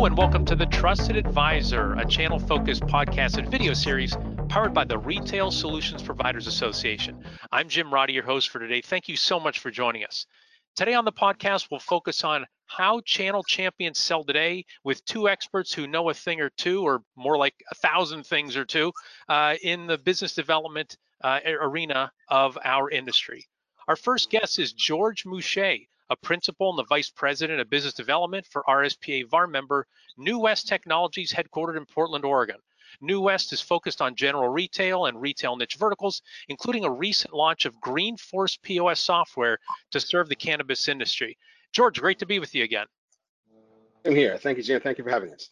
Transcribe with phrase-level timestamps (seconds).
[0.00, 4.16] Hello, and welcome to the Trusted Advisor, a channel focused podcast and video series
[4.48, 7.22] powered by the Retail Solutions Providers Association.
[7.52, 8.80] I'm Jim Roddy, your host for today.
[8.80, 10.24] Thank you so much for joining us.
[10.74, 15.70] Today on the podcast, we'll focus on how channel champions sell today with two experts
[15.70, 18.92] who know a thing or two, or more like a thousand things or two,
[19.28, 23.46] uh, in the business development uh, arena of our industry.
[23.86, 28.46] Our first guest is George Mouche, a principal and the vice president of business development
[28.46, 29.86] for RSPA VAR member
[30.18, 32.56] New West Technologies, headquartered in Portland, Oregon.
[33.00, 37.64] New West is focused on general retail and retail niche verticals, including a recent launch
[37.64, 39.58] of Green Force POS software
[39.92, 41.38] to serve the cannabis industry.
[41.72, 42.86] George, great to be with you again.
[44.04, 44.36] I'm here.
[44.38, 44.80] Thank you, Jim.
[44.80, 45.50] Thank you for having us.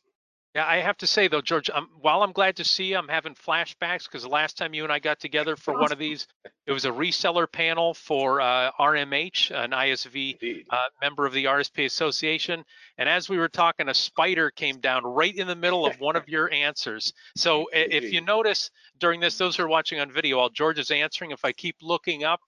[0.58, 3.06] Yeah, I have to say though, George, um, while I'm glad to see you, I'm
[3.06, 6.26] having flashbacks because the last time you and I got together for one of these,
[6.66, 11.84] it was a reseller panel for uh, RMH, an ISV uh, member of the RSP
[11.84, 12.64] Association.
[12.98, 16.16] And as we were talking, a spider came down right in the middle of one
[16.16, 17.12] of your answers.
[17.36, 20.90] So if you notice during this, those who are watching on video, while George is
[20.90, 22.40] answering, if I keep looking up,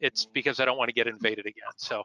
[0.00, 1.72] it's because I don't want to get invaded again.
[1.76, 2.04] So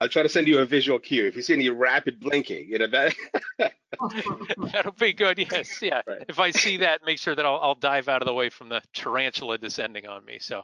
[0.00, 1.26] I'll try to send you a visual cue.
[1.26, 3.14] If you see any rapid blinking, you know that.
[4.72, 5.38] That'll be good.
[5.38, 6.02] Yes, yeah.
[6.06, 6.24] Right.
[6.28, 8.68] If I see that, make sure that I'll, I'll dive out of the way from
[8.68, 10.38] the tarantula descending on me.
[10.40, 10.62] So,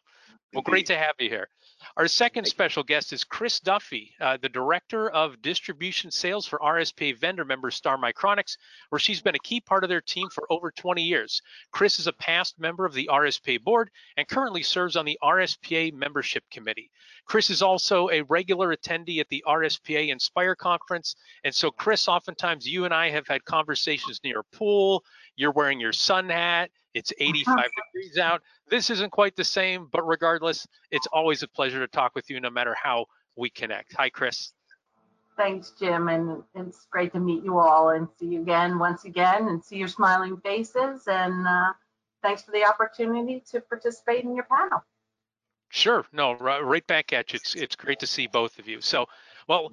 [0.53, 1.49] well, great to have you here.
[1.97, 7.19] Our second special guest is Chris Duffy, uh, the Director of Distribution Sales for RSPA
[7.19, 8.57] vendor member Star Micronics,
[8.89, 11.43] where she's been a key part of their team for over 20 years.
[11.73, 15.93] Chris is a past member of the RSPA board and currently serves on the RSPA
[15.93, 16.91] membership committee.
[17.27, 21.17] Chris is also a regular attendee at the RSPA Inspire conference.
[21.45, 25.05] And so, Chris, oftentimes you and I have had conversations near a pool.
[25.37, 26.71] You're wearing your sun hat.
[26.95, 28.43] It's 85 degrees out.
[28.69, 32.41] This isn't quite the same, but regardless, it's always a pleasure to talk with you
[32.41, 33.07] no matter how
[33.37, 33.95] we connect.
[33.95, 34.53] Hi, Chris.
[35.37, 39.49] Thanks, Jim, and it's great to meet you all and see you again once again
[39.49, 41.03] and see your smiling faces.
[41.07, 41.73] And uh,
[42.23, 44.83] thanks for the opportunity to participate in your panel.
[45.69, 46.07] Sure.
[46.13, 47.37] No, right back at you.
[47.37, 48.81] It's, it's great to see both of you.
[48.81, 49.07] So
[49.49, 49.73] well,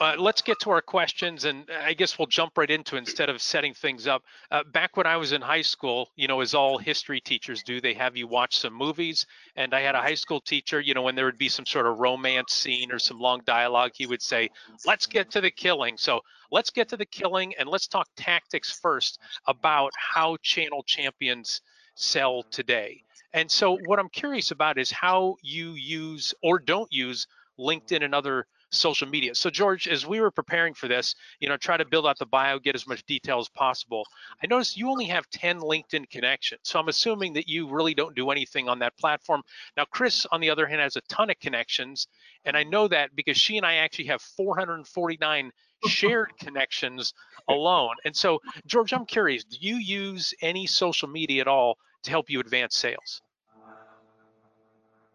[0.00, 3.28] uh, let's get to our questions, and I guess we'll jump right into it instead
[3.28, 4.22] of setting things up.
[4.50, 7.80] Uh, back when I was in high school, you know, as all history teachers do,
[7.80, 9.26] they have you watch some movies.
[9.54, 11.86] And I had a high school teacher, you know, when there would be some sort
[11.86, 14.50] of romance scene or some long dialogue, he would say,
[14.84, 18.72] "Let's get to the killing." So let's get to the killing, and let's talk tactics
[18.72, 21.60] first about how channel champions
[21.94, 23.04] sell today.
[23.32, 27.26] And so, what I'm curious about is how you use or don't use
[27.58, 29.34] LinkedIn and other social media.
[29.34, 32.26] So George, as we were preparing for this, you know, try to build out the
[32.26, 34.04] bio, get as much detail as possible.
[34.42, 36.60] I noticed you only have 10 LinkedIn connections.
[36.64, 39.42] So I'm assuming that you really don't do anything on that platform.
[39.76, 42.08] Now, Chris, on the other hand, has a ton of connections.
[42.44, 45.52] And I know that because she and I actually have 449
[45.86, 47.12] shared connections
[47.48, 47.94] alone.
[48.04, 52.30] And so, George, I'm curious, do you use any social media at all to help
[52.30, 53.20] you advance sales?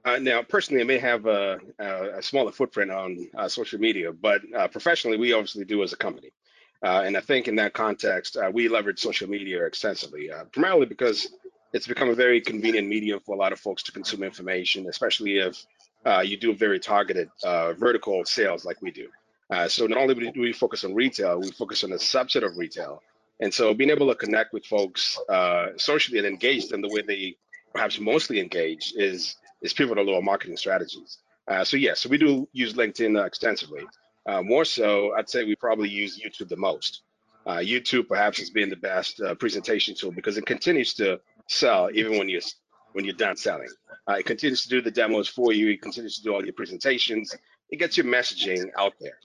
[0.07, 4.39] Uh, now, personally, I may have a, a, smaller footprint on uh, social media, but
[4.55, 6.31] uh, professionally, we obviously do as a company.
[6.81, 10.85] Uh, and I think in that context, uh, we leverage social media extensively, uh, primarily
[10.85, 11.27] because
[11.73, 15.39] it's become a very convenient medium for a lot of folks to consume information, especially
[15.39, 15.65] if
[16.23, 17.29] you do very targeted
[17.77, 19.09] vertical sales like we do.
[19.67, 23.03] so not only do we focus on retail, we focus on a subset of retail.
[23.41, 25.19] And so being able to connect with folks
[25.75, 27.35] socially and engage them the way they
[27.73, 31.19] perhaps mostly engage is is pivotal to our marketing strategies.
[31.47, 33.83] Uh, so yes, yeah, so we do use LinkedIn uh, extensively.
[34.25, 37.03] Uh, more so, I'd say we probably use YouTube the most.
[37.45, 41.89] Uh, YouTube perhaps has been the best uh, presentation tool because it continues to sell
[41.93, 42.41] even when you're
[42.91, 43.69] when you're done selling.
[44.09, 45.69] Uh, it continues to do the demos for you.
[45.69, 47.33] It continues to do all your presentations.
[47.69, 49.17] It gets your messaging out there,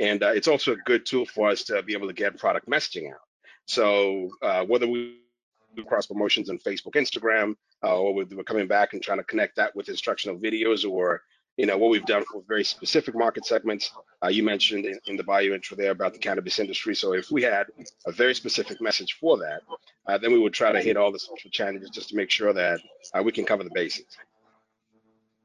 [0.00, 3.10] and it's also a good tool for us to be able to get product messaging
[3.10, 3.20] out.
[3.66, 4.30] So
[4.66, 5.20] whether we
[5.76, 9.56] do cross promotions on Facebook, Instagram, uh, or we're coming back and trying to connect
[9.56, 11.22] that with instructional videos or
[11.56, 13.92] you know what we've done for very specific market segments.
[14.24, 16.94] Uh, you mentioned in, in, the bio intro there about the cannabis industry.
[16.94, 17.66] So if we had
[18.06, 19.60] a very specific message for that,
[20.06, 22.52] uh, then we would try to hit all the social channels just to make sure
[22.52, 22.80] that
[23.14, 24.16] uh, we can cover the basics.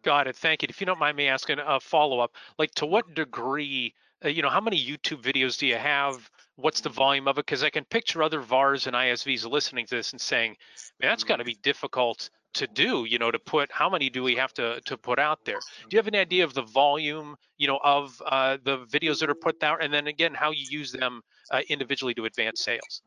[0.04, 0.36] Got it.
[0.36, 0.68] Thank you.
[0.70, 3.94] If you don't mind me asking a follow up, like to what degree,
[4.24, 6.30] uh, you know, how many YouTube videos do you have?
[6.56, 7.46] What's the volume of it?
[7.46, 10.56] Because I can picture other VARs and ISVs listening to this and saying,
[11.02, 14.24] man, that's got to be difficult to do, you know, to put, how many do
[14.24, 15.60] we have to, to put out there?
[15.90, 19.30] Do you have an idea of the volume, you know, of uh, the videos that
[19.30, 19.84] are put out?
[19.84, 21.22] And then again, how you use them
[21.52, 23.02] uh, individually to advance sales?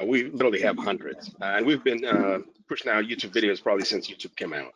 [0.00, 1.30] Uh, we literally have hundreds.
[1.40, 4.74] Uh, and we've been uh, pushing out YouTube videos probably since YouTube came out.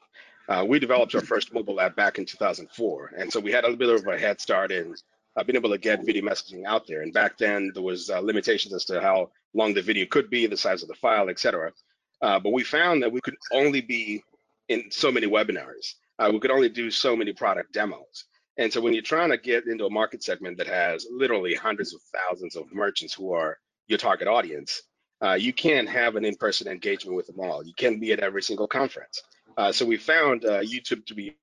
[0.48, 3.12] Uh, we developed our first mobile app back in 2004.
[3.16, 4.94] And so we had a little bit of a head start in
[5.36, 7.02] uh, being able to get video messaging out there.
[7.02, 10.46] And back then, there was uh, limitations as to how long the video could be,
[10.46, 11.72] the size of the file, etc.
[12.20, 14.22] Uh, but we found that we could only be
[14.68, 15.94] in so many webinars.
[16.18, 18.24] Uh, we could only do so many product demos.
[18.58, 21.94] And so when you're trying to get into a market segment that has literally hundreds
[21.94, 23.58] of thousands of merchants who are
[23.88, 24.82] your target audience,
[25.24, 27.64] uh, you can't have an in-person engagement with them all.
[27.64, 29.22] You can't be at every single conference.
[29.56, 31.36] Uh, so we found uh, YouTube to be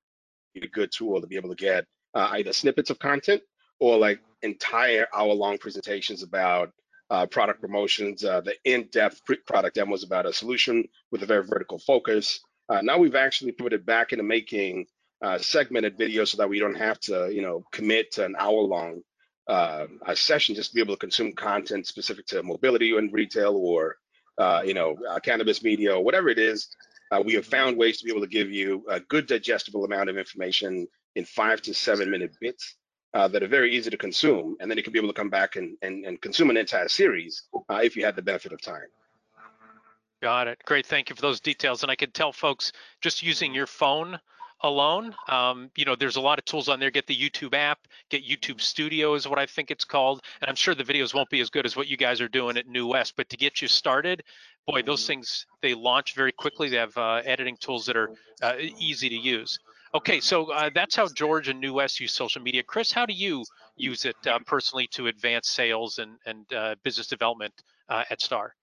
[0.62, 3.42] a good tool to be able to get either snippets of content
[3.80, 6.72] or like entire hour-long presentations about
[7.10, 11.80] uh, product promotions, uh, the in-depth product demos about a solution with a very vertical
[11.80, 12.40] focus.
[12.84, 14.86] now we've actually put it back into making
[15.38, 19.02] segmented videos so that we don't have to, you know, commit to an hour-long
[19.50, 23.56] uh, a session just to be able to consume content specific to mobility and retail
[23.56, 23.98] or
[24.38, 26.70] uh, you know uh, cannabis media or whatever it is
[27.12, 30.08] uh, we have found ways to be able to give you a good digestible amount
[30.08, 32.76] of information in five to seven minute bits
[33.14, 35.30] uh, that are very easy to consume and then you can be able to come
[35.30, 38.62] back and, and, and consume an entire series uh, if you had the benefit of
[38.62, 38.88] time
[40.22, 42.72] got it great thank you for those details and i can tell folks
[43.02, 44.20] just using your phone
[44.62, 45.16] alone.
[45.28, 46.92] Um, you know, there's a lot of tools on there.
[46.92, 47.80] Get the YouTube app,
[48.10, 50.22] get YouTube Studio is what I think it's called.
[50.42, 52.58] And I'm sure the videos won't be as good as what you guys are doing
[52.58, 54.24] at New West, but to get you started,
[54.68, 56.70] boy, those things they launch very quickly.
[56.70, 58.12] They have uh, editing tools that are
[58.42, 59.60] uh, easy to use.
[59.96, 62.62] Okay, so uh, that's how George and New West use social media.
[62.62, 63.44] Chris, how do you
[63.76, 67.54] use it uh, personally to advance sales and, and uh, business development
[67.90, 68.54] uh, at Star?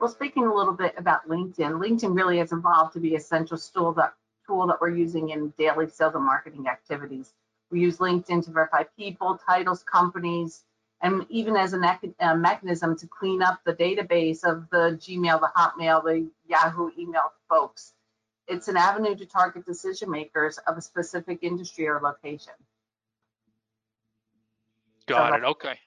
[0.00, 3.58] Well, speaking a little bit about LinkedIn, LinkedIn really has evolved to be a central
[3.58, 4.14] tool that
[4.46, 7.32] tool that we're using in daily sales and marketing activities.
[7.70, 10.64] We use LinkedIn to verify people, titles, companies,
[11.02, 16.04] and even as a mechanism to clean up the database of the Gmail, the Hotmail,
[16.04, 17.93] the Yahoo email folks.
[18.46, 22.52] It's an avenue to target decision makers of a specific industry or location.
[25.06, 25.44] Got so, it.
[25.44, 25.78] Okay.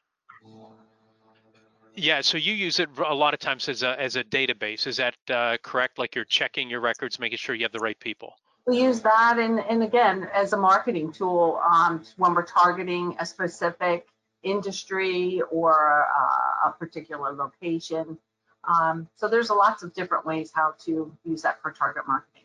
[1.96, 4.86] Yeah, so you use it a lot of times as a as a database.
[4.86, 5.98] Is that uh, correct?
[5.98, 8.36] Like you're checking your records, making sure you have the right people
[8.68, 13.26] we use that and, and again as a marketing tool um, when we're targeting a
[13.26, 14.08] specific
[14.44, 18.18] industry or uh, a particular location.
[18.66, 22.44] Um, so there's lots of different ways how to use that for target marketing.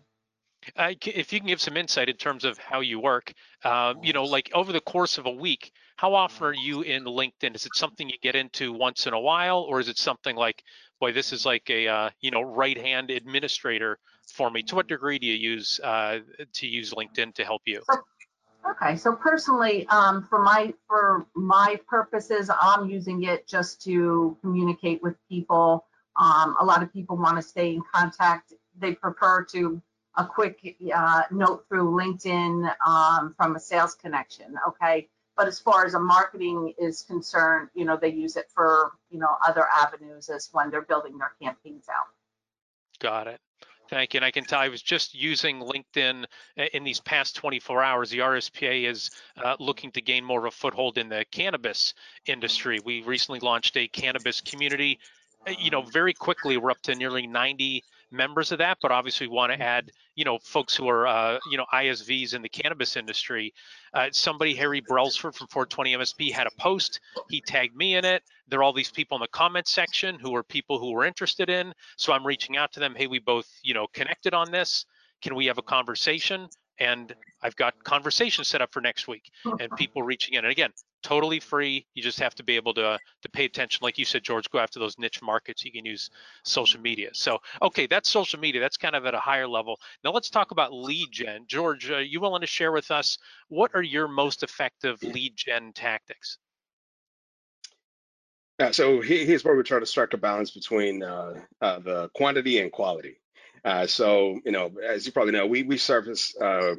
[0.77, 3.33] Uh, if you can give some insight in terms of how you work,
[3.65, 7.05] um, you know, like over the course of a week, how often are you in
[7.05, 7.55] LinkedIn?
[7.55, 10.63] Is it something you get into once in a while, or is it something like,
[11.01, 13.99] boy, this is like a, uh, you know, right-hand administrator
[14.33, 14.63] for me.
[14.65, 16.21] To what degree do you use uh,
[16.55, 17.83] to use LinkedIn to help you?
[18.71, 25.03] Okay, so personally, um, for my for my purposes, I'm using it just to communicate
[25.03, 25.87] with people.
[26.17, 28.53] Um, a lot of people want to stay in contact.
[28.79, 29.83] They prefer to
[30.17, 34.55] a quick uh, note through LinkedIn um, from a sales connection.
[34.69, 38.93] Okay, but as far as a marketing is concerned, you know, they use it for
[39.11, 42.07] you know other avenues as when they're building their campaigns out.
[43.01, 43.41] Got it.
[43.93, 44.19] Thank you.
[44.19, 46.25] And I can tell I was just using LinkedIn
[46.59, 48.09] uh, in these past 24 hours.
[48.09, 51.93] The RSPA is uh, looking to gain more of a foothold in the cannabis
[52.25, 52.79] industry.
[52.83, 54.99] We recently launched a cannabis community.
[55.47, 59.27] Uh, you know, very quickly, we're up to nearly 90 members of that, but obviously
[59.27, 59.63] we want to mm-hmm.
[59.63, 63.53] add, you know, folks who are, uh, you know, ISVs in the cannabis industry.
[63.95, 67.01] Uh, somebody, Harry Brailsford from 420 MSP, had a post.
[67.29, 68.23] He tagged me in it.
[68.49, 71.49] There are all these people in the comment section who are people who were interested
[71.49, 71.73] in.
[71.97, 72.95] So I'm reaching out to them.
[72.97, 74.85] Hey, we both, you know, connected on this.
[75.23, 76.49] Can we have a conversation?
[76.83, 80.45] And I've got conversations set up for next week and people reaching in.
[80.45, 80.71] And again,
[81.05, 81.87] totally free.
[81.95, 83.79] You just have to be able to to pay attention.
[83.83, 85.65] Like you said, George, go after those niche markets.
[85.65, 86.11] You can use
[86.43, 87.11] social media.
[87.13, 88.61] So, okay, that's social media.
[88.61, 89.79] That's kind of at a higher level.
[90.03, 91.45] Now let's talk about lead gen.
[91.47, 93.17] George, are you willing to share with us
[93.49, 96.39] what are your most effective lead gen tactics?
[98.59, 102.59] Yeah, so here's where we try to strike a balance between uh, uh, the quantity
[102.59, 103.21] and quality.
[103.65, 106.75] Uh, so, you know, as you probably know, we we service uh,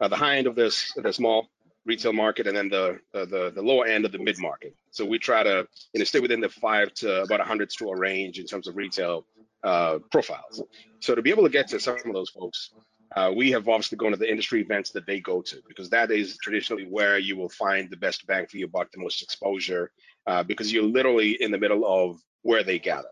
[0.00, 1.48] uh, the high end of this the small
[1.86, 4.74] retail market and then the the the lower end of the mid market.
[4.90, 8.38] So we try to you know stay within the five to about 100 store range
[8.38, 9.26] in terms of retail
[9.64, 10.62] uh, profiles.
[11.00, 12.70] So to be able to get to some of those folks,
[13.16, 16.10] uh, we have obviously gone to the industry events that they go to because that
[16.10, 19.90] is traditionally where you will find the best bang for your buck, the most exposure,
[20.26, 23.08] uh, because you're literally in the middle of where they gather.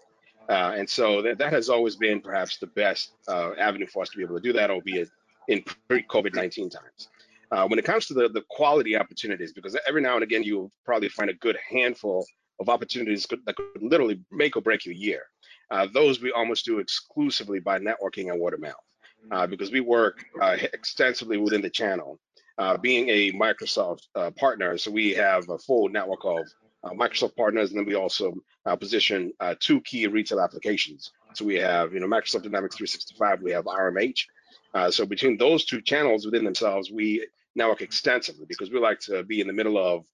[0.49, 4.09] Uh, and so that, that has always been perhaps the best uh, avenue for us
[4.09, 5.11] to be able to do that, albeit
[5.49, 7.09] in pre-COVID-19 times.
[7.51, 10.71] Uh, when it comes to the, the quality opportunities, because every now and again you'll
[10.85, 12.27] probably find a good handful
[12.61, 15.23] of opportunities that could literally make or break your year.
[15.71, 18.75] Uh, those we almost do exclusively by networking and word of mouth,
[19.31, 22.19] uh, because we work uh, extensively within the channel
[22.83, 26.41] being a Microsoft partner, so we have a full network of
[26.85, 28.35] Microsoft partners, and then we also
[28.67, 31.13] uh, position uh, two key retail applications.
[31.35, 34.21] So we have, you know, Microsoft Dynamics 365, we have RMH.
[34.75, 39.23] Uh, so between those two channels within themselves, we network extensively because we like to
[39.25, 40.05] be in the middle of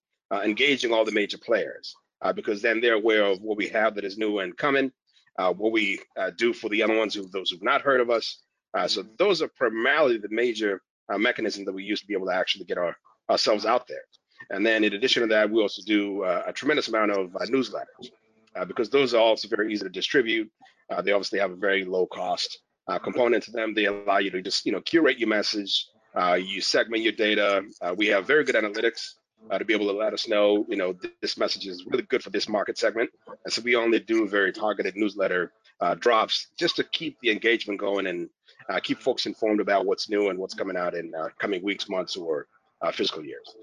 [0.44, 1.94] engaging all the major players
[2.34, 4.90] because then they're aware of what we have that is new and coming,
[5.36, 6.00] what we
[6.36, 8.42] do for the other ones, who those who've not heard of us.
[8.86, 10.80] so those are primarily the major
[11.12, 12.96] uh, mechanism that we use to be able to actually get our,
[13.30, 14.04] ourselves out there.
[14.50, 17.40] And then in addition to that, we also do uh, a tremendous amount of uh,
[17.46, 18.10] newsletters
[18.56, 20.50] uh, because those are also very easy to distribute.
[20.90, 22.58] Uh, they obviously have a very low cost
[22.88, 23.74] uh, component to them.
[23.74, 25.86] They allow you to just you know curate your message,
[26.38, 27.62] you segment your data.
[27.96, 29.14] we have very good analytics
[29.58, 32.22] to be able to let us know you know th this message is really good
[32.22, 33.10] for this market segment.
[33.44, 35.52] And so we only do very targeted newsletter
[35.98, 38.28] drops just to keep the engagement going and
[38.68, 41.88] uh, keep folks informed about what's new and what's coming out in uh, coming weeks,
[41.88, 42.46] months, or
[42.82, 43.56] uh, fiscal years.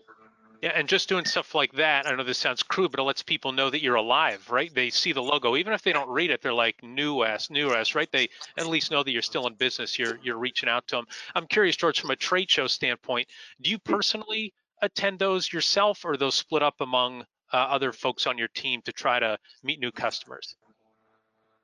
[0.61, 3.23] Yeah, and just doing stuff like that, I know this sounds crude, but it lets
[3.23, 4.71] people know that you're alive, right?
[4.73, 7.73] They see the logo, even if they don't read it, they're like new s, new
[7.73, 8.11] s, right?
[8.11, 9.97] They at least know that you're still in business.
[9.97, 11.05] You're you're reaching out to them.
[11.33, 13.27] I'm curious, George, from a trade show standpoint,
[13.61, 14.53] do you personally
[14.83, 17.21] attend those yourself, or those split up among
[17.53, 20.55] uh, other folks on your team to try to meet new customers?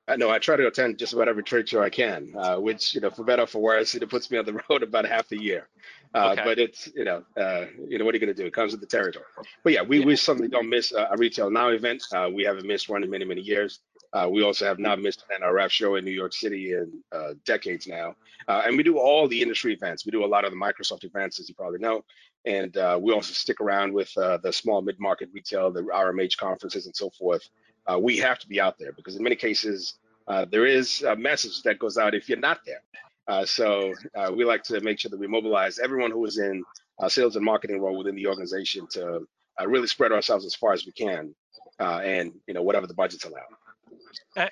[0.07, 2.95] I know I try to attend just about every trade show I can, uh, which
[2.95, 5.27] you know, for better or for worse, it puts me on the road about half
[5.27, 5.67] the year.
[6.13, 6.43] Uh, okay.
[6.45, 8.45] But it's you know, uh, you know, what are you going to do?
[8.45, 9.25] It comes with the territory.
[9.63, 10.05] But yeah, we, yeah.
[10.05, 12.03] we certainly don't miss a retail now event.
[12.13, 13.79] Uh, we haven't missed one in many many years.
[14.13, 17.33] Uh, we also have not missed an NRF show in New York City in uh,
[17.45, 18.15] decades now,
[18.47, 20.05] and we do all the industry events.
[20.05, 22.05] We do a lot of the Microsoft events, as you probably know,
[22.45, 26.95] and we also stick around with the small mid market retail, the RMH conferences, and
[26.95, 27.49] so forth
[27.91, 29.95] uh, we have to be out there because in many cases
[30.27, 32.81] uh, there is a message that goes out if you're not there.
[33.27, 36.63] Uh, so uh, we like to make sure that we mobilize everyone who is in
[36.99, 39.21] a sales and marketing role within the organization to
[39.59, 41.33] uh, really spread ourselves as far as we can,
[41.79, 43.41] uh, and you know whatever the budgets allow.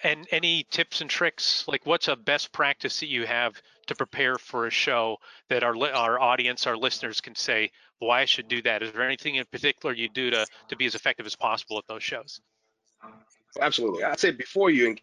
[0.04, 3.54] And any tips and tricks, like what's a best practice that you have
[3.88, 5.18] to prepare for a show
[5.50, 9.04] that our our audience, our listeners can say, "Why I should do that." Is there
[9.04, 12.42] anything in particular you do to to be as effective as possible at those shows?
[13.62, 14.04] Absolutely.
[14.04, 14.96] I'd say before you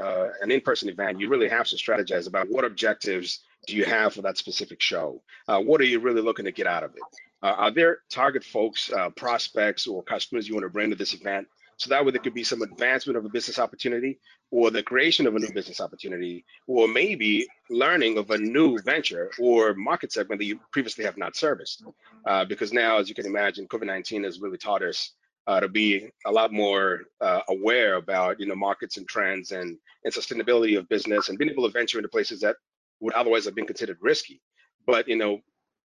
[0.00, 4.12] uh, an in-person event, you really have to strategize about what objectives do you have
[4.14, 5.22] for that specific show?
[5.48, 7.02] Uh, what are you really looking to get out of it?
[7.42, 11.14] Uh, are there target folks, uh, prospects, or customers you want to bring to this
[11.14, 11.46] event?
[11.76, 14.18] So that way there could be some advancement of a business opportunity
[14.50, 19.32] or the creation of a new business opportunity, or maybe learning of a new venture
[19.40, 21.84] or market segment that you previously have not serviced.
[22.24, 25.12] Uh, because now, as you can imagine, COVID-19 has really taught us
[25.46, 29.78] uh, to be a lot more uh, aware about you know markets and trends and
[30.04, 32.56] and sustainability of business and being able to venture into places that
[33.00, 34.40] would otherwise have been considered risky.
[34.86, 35.40] But you know,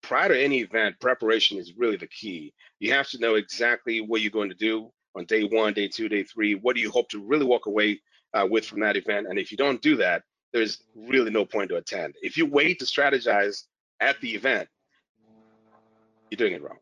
[0.03, 2.53] prior to any event, preparation is really the key.
[2.81, 6.09] You have to know exactly what you're going to do on day one, day two,
[6.09, 6.55] day three.
[6.55, 8.01] What do you hope to really walk away
[8.33, 9.27] uh, with from that event?
[9.29, 12.15] And if you don't do that, there's really no point to attend.
[12.23, 13.65] If you wait to strategize
[14.01, 14.69] at the event,
[16.31, 16.79] you're doing it wrong.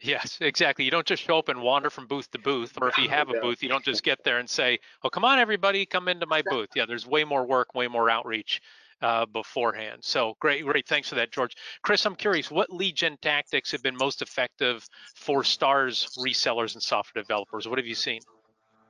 [0.00, 0.84] Yes, exactly.
[0.84, 3.30] You don't just show up and wander from booth to booth, or if you have
[3.30, 6.26] a booth, you don't just get there and say, "Oh, come on, everybody, come into
[6.26, 8.60] my booth." Yeah, there's way more work, way more outreach
[9.02, 9.98] uh, beforehand.
[10.02, 10.86] So great, great.
[10.86, 11.56] Thanks for that, George.
[11.82, 16.82] Chris, I'm curious, what lead gen tactics have been most effective for stars resellers and
[16.82, 17.68] software developers?
[17.68, 18.20] What have you seen?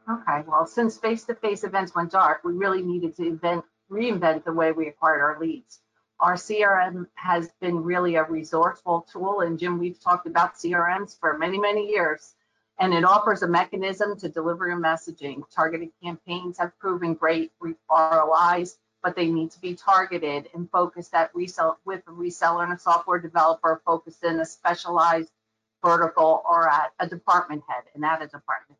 [0.09, 4.71] Okay, well, since face-to-face events went dark, we really needed to invent, reinvent the way
[4.71, 5.81] we acquired our leads.
[6.21, 9.41] Our CRM has been really a resourceful tool.
[9.41, 12.35] And Jim, we've talked about CRMs for many, many years.
[12.79, 15.43] And it offers a mechanism to deliver your messaging.
[15.55, 17.53] Targeted campaigns have proven great
[17.91, 22.73] ROIs, but they need to be targeted and focused at resell with a reseller and
[22.73, 25.31] a software developer focused in a specialized
[25.83, 28.79] vertical or at a department head and at a department.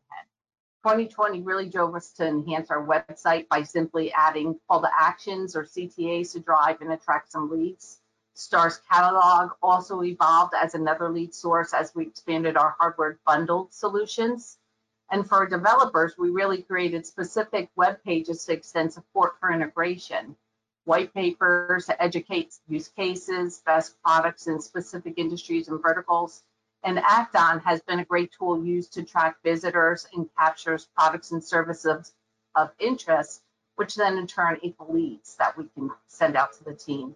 [0.87, 5.65] 2020 really drove us to enhance our website by simply adding call to actions or
[5.65, 7.99] CTAs to drive and attract some leads.
[8.35, 14.59] STAR's catalog also evolved as another lead source as we expanded our hardware bundled solutions.
[15.11, 20.37] And for developers, we really created specific web pages to extend support for integration,
[20.85, 26.43] white papers to educate use cases, best products in specific industries and verticals,
[26.83, 31.43] and Act-On has been a great tool used to track visitors and captures products and
[31.43, 32.13] services
[32.55, 33.41] of interest,
[33.75, 37.15] which then in turn equal leads that we can send out to the team.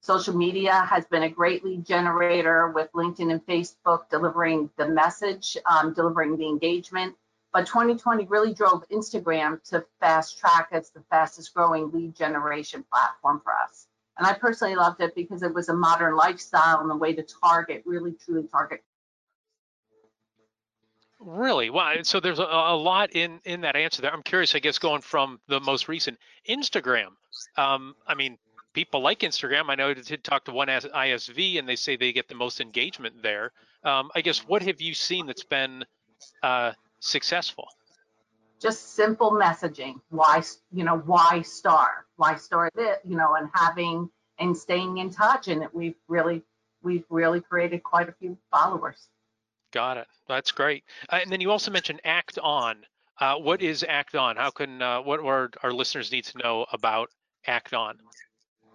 [0.00, 5.56] Social media has been a great lead generator with LinkedIn and Facebook delivering the message,
[5.66, 7.16] um, delivering the engagement.
[7.52, 13.40] But 2020 really drove Instagram to fast track as the fastest growing lead generation platform
[13.42, 13.88] for us.
[14.18, 17.22] And I personally loved it because it was a modern lifestyle and a way to
[17.22, 18.82] target, really truly target.
[21.18, 21.70] Really?
[21.70, 24.12] Well, so there's a, a lot in in that answer there.
[24.12, 26.18] I'm curious, I guess, going from the most recent
[26.48, 27.08] Instagram.
[27.56, 28.38] Um, I mean,
[28.74, 29.64] people like Instagram.
[29.68, 32.34] I know I did talk to one as ISV, and they say they get the
[32.34, 33.52] most engagement there.
[33.82, 35.84] Um, I guess what have you seen that's been
[36.42, 37.66] uh, successful?
[38.60, 40.00] Just simple messaging.
[40.08, 42.06] Why, you know, why star?
[42.16, 43.00] Why star it?
[43.04, 45.48] You know, and having and staying in touch.
[45.48, 46.42] And we've really,
[46.82, 49.08] we've really created quite a few followers.
[49.72, 50.06] Got it.
[50.28, 50.84] That's great.
[51.10, 52.76] Uh, and then you also mentioned Act On.
[53.20, 54.36] Uh, what is Act On?
[54.36, 57.10] How can uh, what our, our listeners need to know about
[57.46, 57.98] Act On?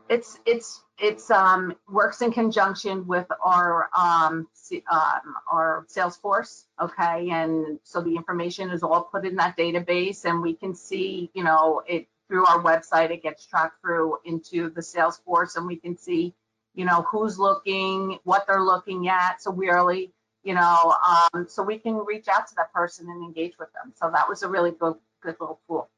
[0.09, 4.47] It's it's it's um, works in conjunction with our um,
[4.89, 10.41] um, our Salesforce, okay, and so the information is all put in that database, and
[10.41, 13.09] we can see, you know, it through our website.
[13.09, 16.33] It gets tracked through into the Salesforce, and we can see,
[16.75, 19.41] you know, who's looking, what they're looking at.
[19.41, 20.95] So we really, you know,
[21.33, 23.91] um, so we can reach out to that person and engage with them.
[23.99, 25.89] So that was a really good good little tool.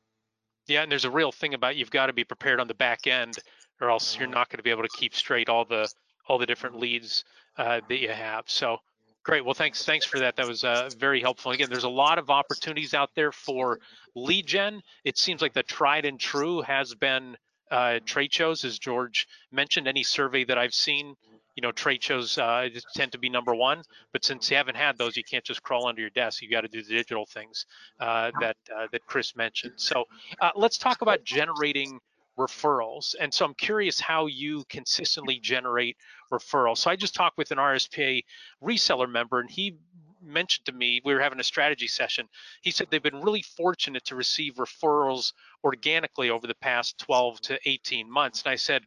[0.67, 3.05] Yeah, and there's a real thing about you've got to be prepared on the back
[3.05, 3.37] end
[3.83, 5.87] or else you're not going to be able to keep straight all the
[6.27, 7.25] all the different leads
[7.57, 8.45] uh, that you have.
[8.47, 8.77] So
[9.23, 9.43] great.
[9.43, 10.37] Well, thanks thanks for that.
[10.37, 11.51] That was uh, very helpful.
[11.51, 13.79] Again, there's a lot of opportunities out there for
[14.15, 14.81] lead gen.
[15.03, 17.35] It seems like the tried and true has been
[17.69, 19.87] uh, trade shows, as George mentioned.
[19.87, 21.15] Any survey that I've seen,
[21.55, 23.81] you know, trade shows uh, tend to be number one.
[24.13, 26.41] But since you haven't had those, you can't just crawl under your desk.
[26.41, 27.65] You got to do the digital things
[27.99, 29.73] uh, that uh, that Chris mentioned.
[29.75, 30.05] So
[30.39, 31.99] uh, let's talk about generating
[32.37, 33.15] referrals.
[33.19, 35.97] And so I'm curious how you consistently generate
[36.31, 36.77] referrals.
[36.77, 38.23] So I just talked with an RSPA
[38.63, 39.77] reseller member and he
[40.25, 42.27] mentioned to me we were having a strategy session
[42.61, 47.59] he said they've been really fortunate to receive referrals organically over the past 12 to
[47.65, 48.83] 18 months and i said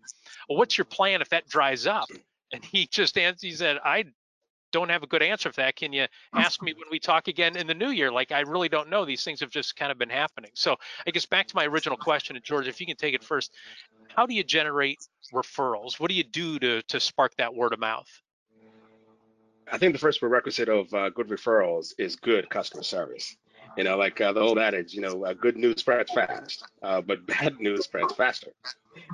[0.48, 2.08] well what's your plan if that dries up
[2.52, 4.02] and he just answered he said i
[4.76, 5.75] don't have a good answer for that.
[5.75, 8.12] Can you ask me when we talk again in the new year?
[8.12, 9.07] Like, I really don't know.
[9.07, 10.50] These things have just kind of been happening.
[10.55, 13.24] So I guess back to my original question, and George, if you can take it
[13.24, 13.55] first,
[14.14, 14.98] how do you generate
[15.33, 15.98] referrals?
[15.98, 18.09] What do you do to, to spark that word of mouth?
[19.72, 23.35] I think the first prerequisite of uh, good referrals is good customer service.
[23.79, 27.00] You know, like uh, the old adage, you know, uh, good news spreads fast, uh,
[27.00, 28.53] but bad news spreads faster.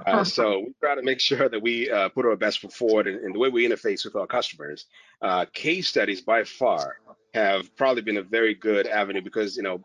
[0.07, 3.07] Uh, so we try to make sure that we uh, put our best foot forward
[3.07, 4.87] in, in, the way we interface with our customers.
[5.21, 6.97] Uh, case studies by far
[7.35, 9.81] have probably been a very good avenue because, you know,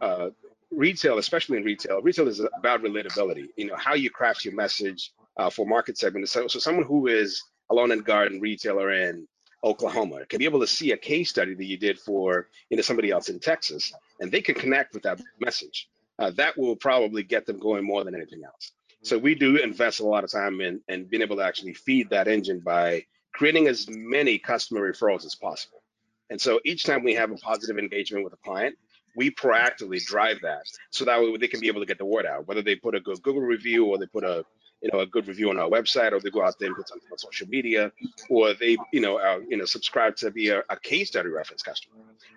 [0.00, 0.30] uh,
[0.70, 3.48] retail, especially in retail, retail is about relatability.
[3.56, 6.28] You know, how you craft your message uh, for market segment.
[6.28, 9.26] So, so someone who is a lawn and garden retailer in
[9.64, 12.82] Oklahoma can be able to see a case study that you did for you know
[12.82, 15.88] somebody else in Texas, and they can connect with that message.
[16.18, 18.72] Uh, that will probably get them going more than anything else.
[19.04, 22.10] So we do invest a lot of time in, in being able to actually feed
[22.10, 25.82] that engine by creating as many customer referrals as possible.
[26.30, 28.76] And so each time we have a positive engagement with a client,
[29.14, 32.24] we proactively drive that so that way they can be able to get the word
[32.24, 34.44] out, whether they put a good Google review or they put a
[34.80, 36.88] you know a good review on our website, or they go out there and put
[36.88, 37.92] something on social media,
[38.28, 41.62] or they you know uh, you know subscribe to be a, a case study reference
[41.62, 41.96] customer.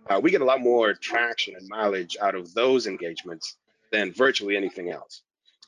[0.10, 3.58] Uh, we get a lot more traction and mileage out of those engagements
[3.92, 5.24] than virtually anything else.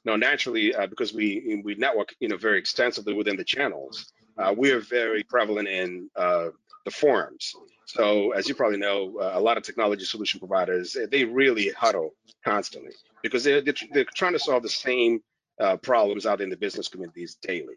[0.06, 4.54] Now, naturally, uh, because we we network you know very extensively within the channels, uh,
[4.56, 6.50] we are very prevalent in uh,
[6.86, 7.54] the forums.
[7.86, 12.12] So, as you probably know, uh, a lot of technology solution providers they really huddle
[12.46, 12.92] constantly
[13.24, 15.22] because they're, they're, they're trying to solve the same
[15.60, 17.76] uh, problems out in the business communities daily.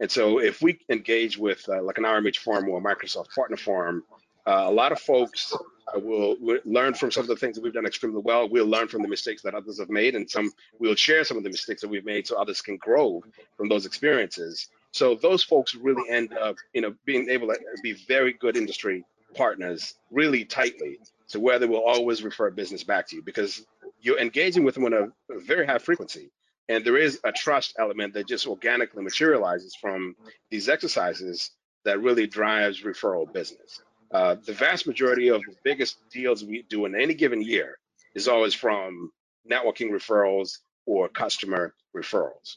[0.00, 3.56] And so if we engage with uh, like an RMH forum or a Microsoft partner
[3.56, 4.04] forum,
[4.46, 5.54] uh, a lot of folks
[5.94, 8.48] uh, will, learn from some of the things that we've done extremely well.
[8.48, 11.44] We'll learn from the mistakes that others have made, and some we'll share some of
[11.44, 13.22] the mistakes that we've made so others can grow
[13.56, 14.68] from those experiences.
[14.92, 19.04] So those folks really end up, you know, being able to be very good industry
[19.34, 23.66] partners, really tightly, to where they will always refer business back to you because
[24.00, 26.30] you're engaging with them on a, a very high frequency.
[26.68, 30.16] And there is a trust element that just organically materializes from
[30.50, 31.50] these exercises
[31.84, 33.82] that really drives referral business.
[34.14, 37.78] Uh, the vast majority of the biggest deals we do in any given year
[38.14, 39.10] is always from
[39.50, 42.56] networking referrals or customer referrals.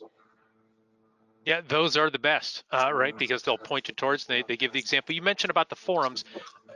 [1.46, 3.18] Yeah, those are the best, uh, right?
[3.18, 4.26] Because they'll point you towards.
[4.26, 5.16] They they give the example.
[5.16, 6.26] You mentioned about the forums.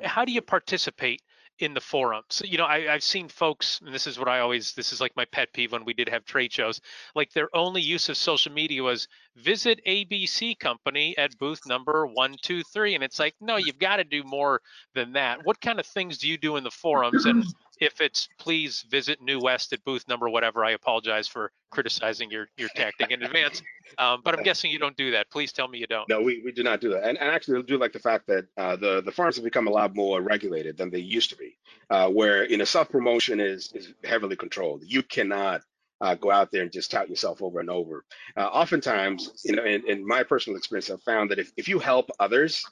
[0.01, 1.21] How do you participate
[1.61, 2.41] in the forums.
[2.43, 5.15] You know, I, have seen folks, and this is what I always, this is like
[5.15, 6.81] my pet peeve when we did have trade shows,
[7.15, 12.95] like their only use of social media was visit ABC company at booth number 123.
[12.95, 14.61] And it's like, no, you've got to do more
[14.93, 15.39] than that.
[15.45, 17.25] What kind of things do you do in the forums?
[17.25, 17.45] And
[17.81, 22.47] If it's please visit New West at booth number whatever, I apologize for criticizing your
[22.55, 23.63] your tactic in advance.
[23.97, 25.31] Um, but I'm guessing you don't do that.
[25.31, 26.07] Please tell me you don't.
[26.07, 27.03] No, we, we do not do that.
[27.03, 29.67] And, and actually, I do like the fact that uh, the the farms have become
[29.67, 31.57] a lot more regulated than they used to be,
[31.89, 34.83] uh, where you know self promotion is is heavily controlled.
[34.85, 35.61] You cannot
[36.01, 38.05] uh, go out there and just tout yourself over and over.
[38.37, 41.79] Uh, oftentimes, you know, in, in my personal experience, I've found that if, if you
[41.79, 42.63] help others,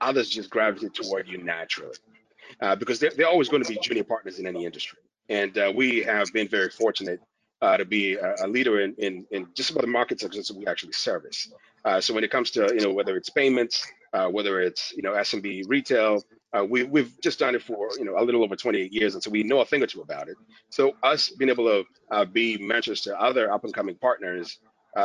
[0.00, 1.96] others just gravitate toward you naturally
[2.60, 4.98] uh, because they're, they're always going to be junior partners in any industry.
[5.28, 7.20] And uh, we have been very fortunate
[7.60, 10.66] uh, to be a, a leader in, in, in, just about the market that we
[10.66, 11.52] actually service.
[11.84, 15.02] Uh, so when it comes to, you know, whether it's payments, uh, whether it's, you
[15.02, 16.22] know, SMB retail,
[16.68, 19.14] we, we've just done it for, you know, a little over 28 years.
[19.14, 20.36] And so we know a thing or two about it.
[20.70, 24.58] So us being able to be mentors to other up and coming partners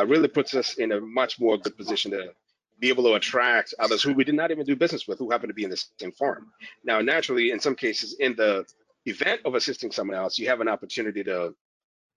[0.08, 2.32] really puts us in a much more good position to
[2.80, 5.48] be able to attract others who we did not even do business with who happen
[5.48, 6.52] to be in the same farm.
[6.84, 8.66] Now, naturally, in some cases, in the
[9.06, 11.56] event of assisting someone else, you have an opportunity to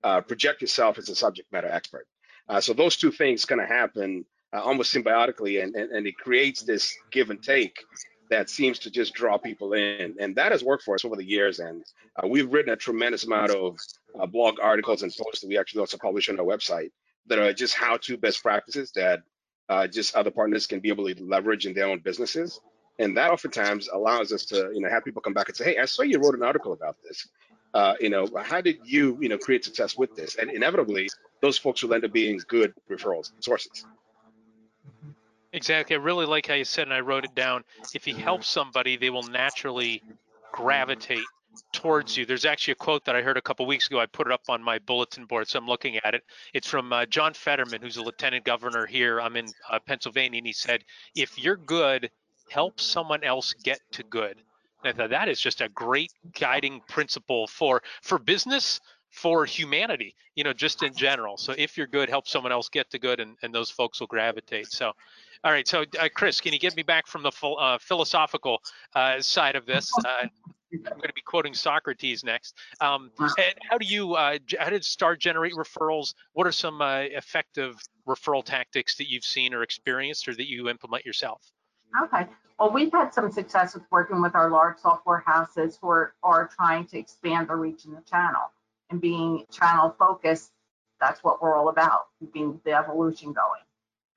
[0.04, 2.06] uh, project yourself as a subject matter expert.
[2.48, 6.16] Uh, so those two things kind of happen uh, almost symbiotically, and, and, and it
[6.16, 7.76] creates this give and take
[8.30, 10.14] that seems to just draw people in.
[10.18, 11.60] And that has worked for us over the years.
[11.60, 11.84] And
[12.16, 13.76] uh, we've written a tremendous amount of
[14.20, 16.90] uh, blog articles and posts that we actually also publish on our website
[17.26, 19.20] that are just how-to best practices that
[19.68, 22.60] uh, just other partners can be able to leverage in their own businesses.
[22.98, 25.78] And that oftentimes allows us to, you know, have people come back and say, "Hey,
[25.78, 27.28] I saw you wrote an article about this.
[27.74, 31.10] Uh, you know, how did you, you know, create success with this?" And inevitably,
[31.42, 33.84] those folks will end up being good referrals sources.
[35.52, 35.96] Exactly.
[35.96, 37.64] I really like how you said, and I wrote it down.
[37.94, 40.02] If you help somebody, they will naturally
[40.52, 41.24] gravitate
[41.72, 42.26] towards you.
[42.26, 44.00] There's actually a quote that I heard a couple weeks ago.
[44.00, 46.22] I put it up on my bulletin board, so I'm looking at it.
[46.54, 49.20] It's from uh, John Fetterman, who's a lieutenant governor here.
[49.20, 52.10] I'm in uh, Pennsylvania, and he said, "If you're good,
[52.50, 54.36] help someone else get to good."
[54.84, 60.14] And I thought that is just a great guiding principle for for business, for humanity,
[60.34, 61.36] you know, just in general.
[61.36, 64.06] So if you're good, help someone else get to good, and, and those folks will
[64.06, 64.66] gravitate.
[64.66, 64.92] So,
[65.42, 65.66] all right.
[65.66, 68.58] So, uh, Chris, can you get me back from the full, uh, philosophical
[68.94, 69.90] uh, side of this?
[70.72, 72.54] I'm going to be quoting Socrates next.
[72.80, 76.14] Um, how do you uh, how did Star generate referrals?
[76.32, 80.68] What are some uh, effective referral tactics that you've seen or experienced, or that you
[80.68, 81.40] implement yourself?
[82.02, 82.26] Okay.
[82.58, 86.48] Well, we've had some success with working with our large software houses who are, are
[86.48, 88.50] trying to expand their reach in the channel
[88.90, 90.50] and being channel focused.
[90.98, 93.60] That's what we're all about, keeping the evolution going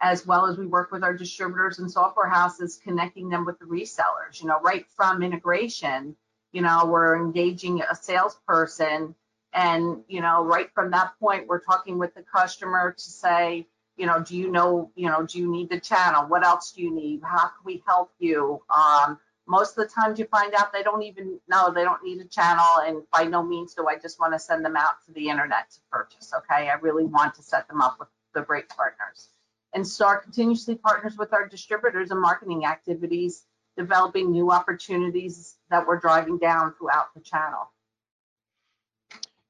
[0.02, 3.66] as well as we work with our distributors and software houses, connecting them with the
[3.66, 6.16] resellers, you know, right from integration
[6.52, 9.16] you know we're engaging a salesperson.
[9.52, 14.06] And you know right from that point we're talking with the customer to say you
[14.06, 16.28] know do you know you know do you need the channel?
[16.28, 17.22] What else do you need?
[17.24, 18.62] How can we help you?
[18.76, 22.22] Um, most of the times you find out they don't even know they don't need
[22.22, 25.12] a channel and by no means do i just want to send them out to
[25.14, 26.70] the internet to purchase okay?
[26.70, 29.30] I really want to set them up with the great partners.
[29.74, 33.44] And start continuously partners with our distributors and marketing activities
[33.80, 37.72] developing new opportunities that we're driving down throughout the channel.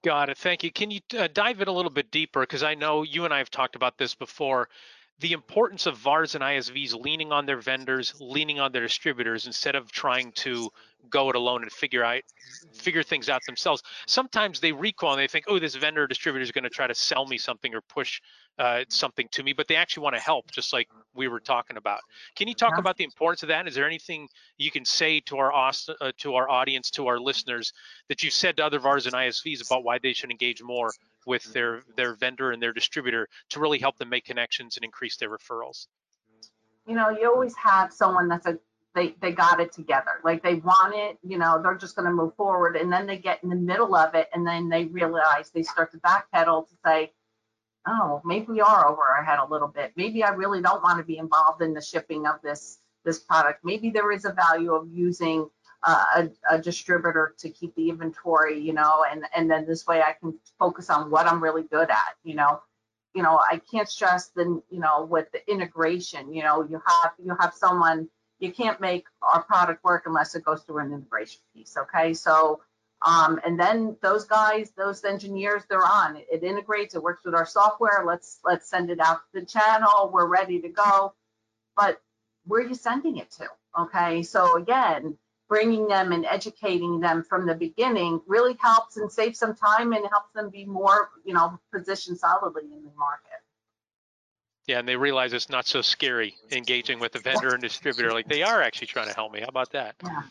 [0.03, 0.37] Got it.
[0.37, 0.71] Thank you.
[0.71, 2.41] Can you uh, dive in a little bit deeper?
[2.41, 4.69] Because I know you and I have talked about this before.
[5.19, 9.75] The importance of VARs and ISVs leaning on their vendors, leaning on their distributors instead
[9.75, 10.69] of trying to
[11.09, 12.21] go it alone and figure out
[12.73, 13.81] figure things out themselves.
[14.07, 16.87] Sometimes they recall and they think, oh, this vendor or distributor is going to try
[16.87, 18.21] to sell me something or push
[18.57, 21.77] uh, something to me, but they actually want to help, just like we were talking
[21.77, 22.01] about.
[22.35, 22.81] Can you talk yeah.
[22.81, 23.67] about the importance of that?
[23.67, 24.27] Is there anything
[24.57, 27.71] you can say to our uh, to our audience, to our listeners,
[28.09, 30.91] that you've said to other VARs and ISVs about why they should engage more
[31.29, 31.53] with mm-hmm.
[31.53, 35.29] their their vendor and their distributor to really help them make connections and increase their
[35.29, 35.87] referrals?
[36.85, 38.57] You know, you always have someone that's a
[38.95, 40.19] they they got it together.
[40.23, 43.17] Like they want it you know they're just going to move forward and then they
[43.17, 46.75] get in the middle of it and then they realize they start to backpedal to
[46.83, 47.11] say
[47.87, 49.93] oh maybe we are over our head a little bit.
[49.95, 53.63] Maybe i really don't want to be involved in the shipping of this this product.
[53.63, 55.49] Maybe there is a value of using
[55.83, 60.13] a, a distributor to keep the inventory you know and and then this way i
[60.19, 62.61] can focus on what i'm really good at you know
[63.15, 67.13] you know i can't stress the you know with the integration you know you have
[67.23, 71.41] you have someone you can't make our product work unless it goes through an integration
[71.53, 71.75] piece.
[71.77, 72.61] Okay, so
[73.05, 76.17] um, and then those guys, those engineers, they're on.
[76.17, 76.95] It, it, integrates.
[76.95, 78.03] It works with our software.
[78.05, 80.09] Let's let's send it out to the channel.
[80.11, 81.13] We're ready to go.
[81.75, 82.01] But
[82.45, 83.47] where are you sending it to?
[83.77, 85.17] Okay, so again,
[85.49, 90.05] bringing them and educating them from the beginning really helps and saves some time and
[90.11, 93.25] helps them be more, you know, positioned solidly in the market.
[94.67, 98.13] Yeah, and they realize it's not so scary engaging with the vendor and distributor.
[98.13, 99.39] Like they are actually trying to help me.
[99.39, 99.95] How about that?
[100.03, 100.21] Yeah.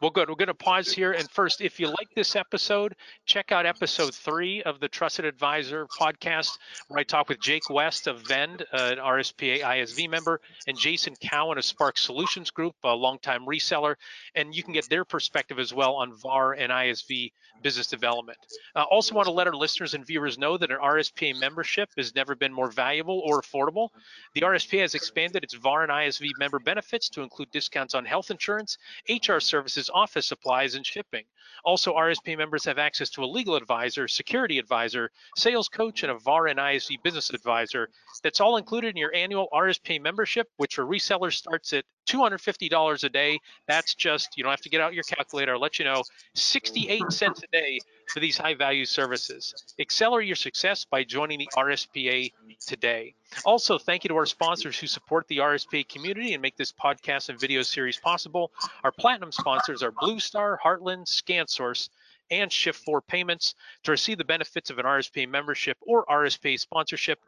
[0.00, 0.28] Well, good.
[0.28, 1.12] We're going to pause here.
[1.12, 2.94] And first, if you like this episode,
[3.26, 8.06] check out episode three of the Trusted Advisor podcast, where I talk with Jake West
[8.06, 13.46] of Vend, an RSPA ISV member, and Jason Cowan of Spark Solutions Group, a longtime
[13.46, 13.96] reseller.
[14.34, 18.38] And you can get their perspective as well on VAR and ISV business development.
[18.74, 21.90] I uh, also want to let our listeners and viewers know that an RSPA membership
[21.96, 23.88] has never been more valuable or affordable.
[24.34, 28.30] The RSPA has expanded its VAR and ISV member benefits to include discounts on health
[28.30, 29.40] insurance, HR
[29.80, 31.24] services, office supplies, and shipping.
[31.64, 36.18] Also, RSP members have access to a legal advisor, security advisor, sales coach, and a
[36.18, 37.88] VAR and ISV business advisor.
[38.22, 43.08] That's all included in your annual RSP membership, which for resellers starts at $250 a
[43.08, 43.38] day.
[43.66, 45.54] That's just, you don't have to get out your calculator.
[45.54, 46.02] I'll let you know,
[46.34, 47.80] 68 cents a day
[48.12, 49.54] for these high value services.
[49.78, 52.32] Accelerate your success by joining the RSPA
[52.66, 53.14] today.
[53.44, 57.28] Also, thank you to our sponsors who support the RSPA community and make this podcast
[57.28, 58.50] and video series possible.
[58.82, 61.88] Our platinum sponsors are Blue Star, Heartland, ScanSource,
[62.30, 63.54] and Shift4 Payments.
[63.84, 67.20] To receive the benefits of an RSPA membership or RSPA sponsorship,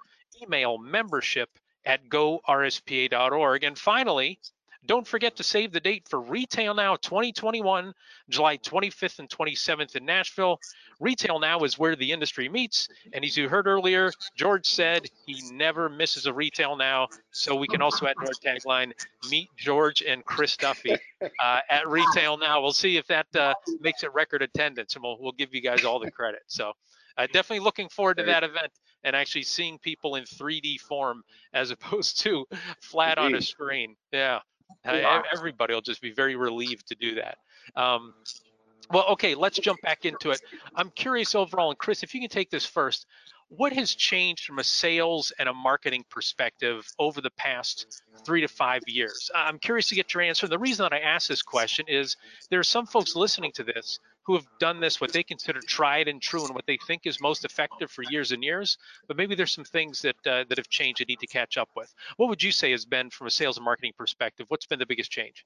[0.43, 1.51] email membership
[1.85, 3.65] at gorspa.org.
[3.65, 4.39] And finally,
[4.87, 7.93] don't forget to save the date for Retail Now 2021,
[8.29, 10.59] July 25th and 27th in Nashville.
[11.01, 12.89] Retail Now is where the industry meets.
[13.13, 17.09] And as you heard earlier, George said he never misses a Retail Now.
[17.31, 18.93] So we can also add to our tagline,
[19.31, 22.61] meet George and Chris Duffy uh, at Retail Now.
[22.61, 25.85] We'll see if that uh, makes it record attendance and we'll, we'll give you guys
[25.85, 26.43] all the credit.
[26.47, 26.73] So
[27.17, 28.73] uh, definitely looking forward to that event
[29.05, 32.47] and actually seeing people in 3D form as opposed to
[32.81, 33.97] flat on a screen.
[34.13, 34.41] Yeah.
[34.85, 37.39] Everybody will just be very relieved to do that.
[37.77, 38.15] Um,
[38.91, 40.41] well, okay, let's jump back into it.
[40.75, 43.07] I'm curious overall, and Chris, if you can take this first,
[43.49, 48.49] what has changed from a sales and a marketing perspective over the past three to
[48.49, 49.31] five years?
[49.35, 50.49] I'm curious to get your answer.
[50.49, 52.17] The reason that I ask this question is
[52.51, 56.09] there are some folks listening to this who have done this, what they consider tried
[56.09, 58.79] and true, and what they think is most effective for years and years.
[59.09, 61.71] But maybe there's some things that uh, that have changed and need to catch up
[61.75, 61.93] with.
[62.17, 64.87] What would you say has been, from a sales and marketing perspective, what's been the
[64.87, 65.45] biggest change?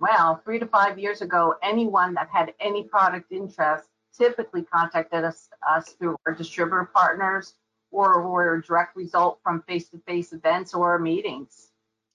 [0.00, 5.48] Well, three to five years ago, anyone that had any product interest typically contacted us,
[5.68, 7.54] us through our distributor partners
[7.90, 11.70] or were a direct result from face-to-face events or meetings.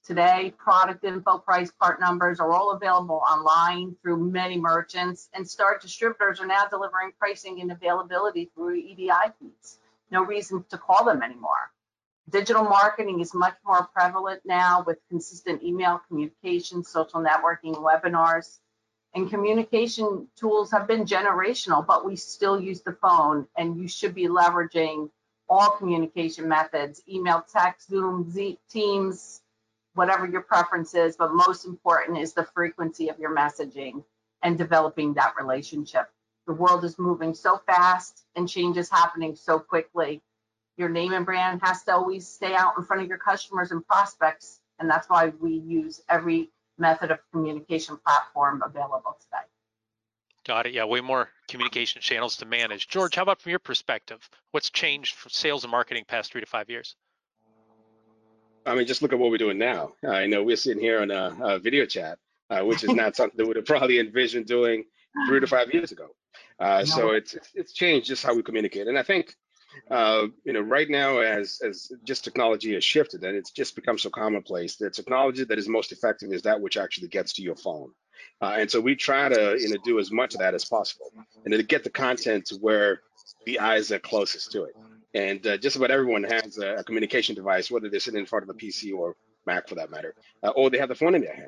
[0.05, 5.79] Today, product info, price, part numbers are all available online through many merchants, and Star
[5.81, 9.79] distributors are now delivering pricing and availability through EDI feeds.
[10.11, 11.71] No reason to call them anymore.
[12.29, 18.59] Digital marketing is much more prevalent now with consistent email communication, social networking, webinars,
[19.15, 24.13] and communication tools have been generational, but we still use the phone, and you should
[24.13, 25.09] be leveraging
[25.47, 29.42] all communication methods, email, text, Zoom, Z, Teams,
[29.95, 34.03] whatever your preference is, but most important is the frequency of your messaging
[34.41, 36.09] and developing that relationship.
[36.47, 40.21] The world is moving so fast and change is happening so quickly.
[40.77, 43.85] Your name and brand has to always stay out in front of your customers and
[43.87, 44.59] prospects.
[44.79, 49.43] And that's why we use every method of communication platform available today.
[50.45, 50.73] Got it.
[50.73, 52.89] Yeah, way more communication channels to manage.
[52.89, 54.27] George, how about from your perspective?
[54.51, 56.95] What's changed for sales and marketing past three to five years?
[58.65, 59.93] I mean, just look at what we're doing now.
[60.07, 62.17] I know we're sitting here on a, a video chat,
[62.49, 64.85] uh, which is not something that we would have probably envisioned doing
[65.27, 66.07] three to five years ago.
[66.59, 69.35] Uh, so it's it's changed just how we communicate, and I think
[69.89, 73.97] uh, you know right now as as just technology has shifted and it's just become
[73.97, 77.55] so commonplace, the technology that is most effective is that which actually gets to your
[77.55, 77.91] phone.
[78.41, 81.11] Uh, and so we try to you know do as much of that as possible,
[81.43, 83.01] and to get the content to where
[83.45, 84.75] the eyes are closest to it.
[85.13, 88.43] And uh, just about everyone has a, a, communication device, whether they're sitting in front
[88.43, 91.21] of a PC or Mac for that matter, uh, or they have the phone in
[91.21, 91.47] their hand.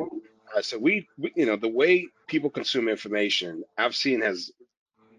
[0.56, 4.52] Uh, so we, we, you know, the way people consume information, I've seen has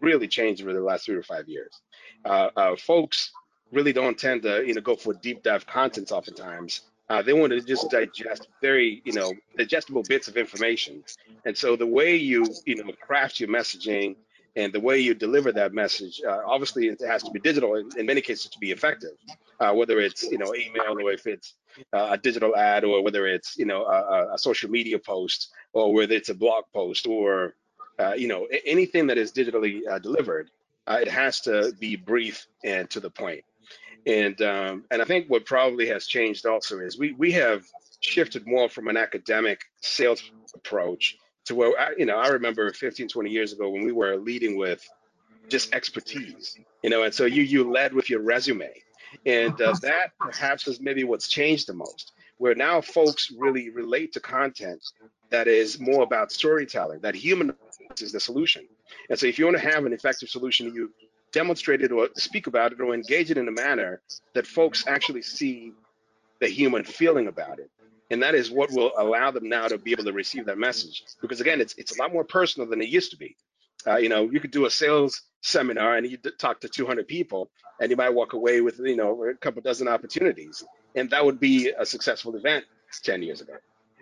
[0.00, 1.80] really changed over the last three or five years.
[2.24, 3.32] Uh, uh, folks
[3.72, 6.82] really don't tend to, you know, go for deep dive contents oftentimes.
[7.08, 11.04] Uh, they want to just digest very, you know, digestible bits of information.
[11.44, 14.16] And so the way you, you know, craft your messaging
[14.56, 17.90] and the way you deliver that message, uh, obviously it has to be digital in,
[17.98, 19.12] in many cases to be effective,
[19.60, 21.54] uh, whether it's you know email or if it's
[21.92, 25.92] uh, a digital ad or whether it's you know a, a, social media post or
[25.92, 27.54] whether it's a blog post or
[27.98, 30.50] uh, you know anything that is digitally uh, delivered,
[30.86, 33.44] uh, it has to be brief and to the point.
[34.06, 37.62] And um, and I think what probably has changed also is we we have
[38.00, 40.22] shifted more from an academic sales
[40.54, 44.16] approach to where I, you know I remember 15 20 years ago when we were
[44.16, 44.86] leading with
[45.48, 48.70] just expertise you know and so you you led with your resume
[49.24, 54.12] and uh, that perhaps is maybe what's changed the most where now folks really relate
[54.12, 54.82] to content
[55.30, 57.54] that is more about storytelling, that human
[58.00, 58.66] is the solution.
[59.08, 60.92] And so if you want to have an effective solution, you
[61.32, 64.00] demonstrate it or speak about it or engage it in a manner
[64.34, 65.72] that folks actually see
[66.40, 67.70] the human feeling about it.
[68.10, 71.02] And that is what will allow them now to be able to receive that message.
[71.20, 73.36] Because again, it's it's a lot more personal than it used to be.
[73.86, 77.50] Uh, you know, you could do a sales seminar and you talk to 200 people,
[77.80, 80.64] and you might walk away with you know a couple dozen opportunities,
[80.94, 82.64] and that would be a successful event
[83.02, 83.54] 10 years ago.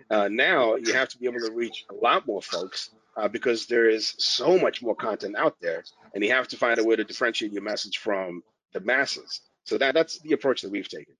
[0.09, 3.65] Uh, now you have to be able to reach a lot more folks uh, because
[3.65, 6.95] there is so much more content out there, and you have to find a way
[6.95, 9.41] to differentiate your message from the masses.
[9.63, 11.15] So that that's the approach that we've taken.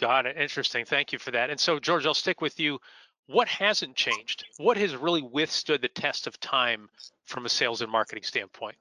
[0.00, 0.36] Got it.
[0.36, 0.84] Interesting.
[0.84, 1.50] Thank you for that.
[1.50, 2.78] And so, George, I'll stick with you.
[3.26, 4.44] What hasn't changed?
[4.58, 6.88] What has really withstood the test of time
[7.24, 8.76] from a sales and marketing standpoint?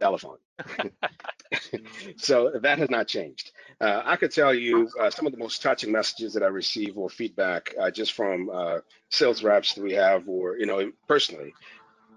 [0.00, 0.38] Telephone.
[2.16, 3.50] so that has not changed.
[3.80, 6.96] Uh, I could tell you uh, some of the most touching messages that I receive
[6.96, 8.78] or feedback uh, just from uh,
[9.10, 11.52] sales reps that we have, or you know, personally.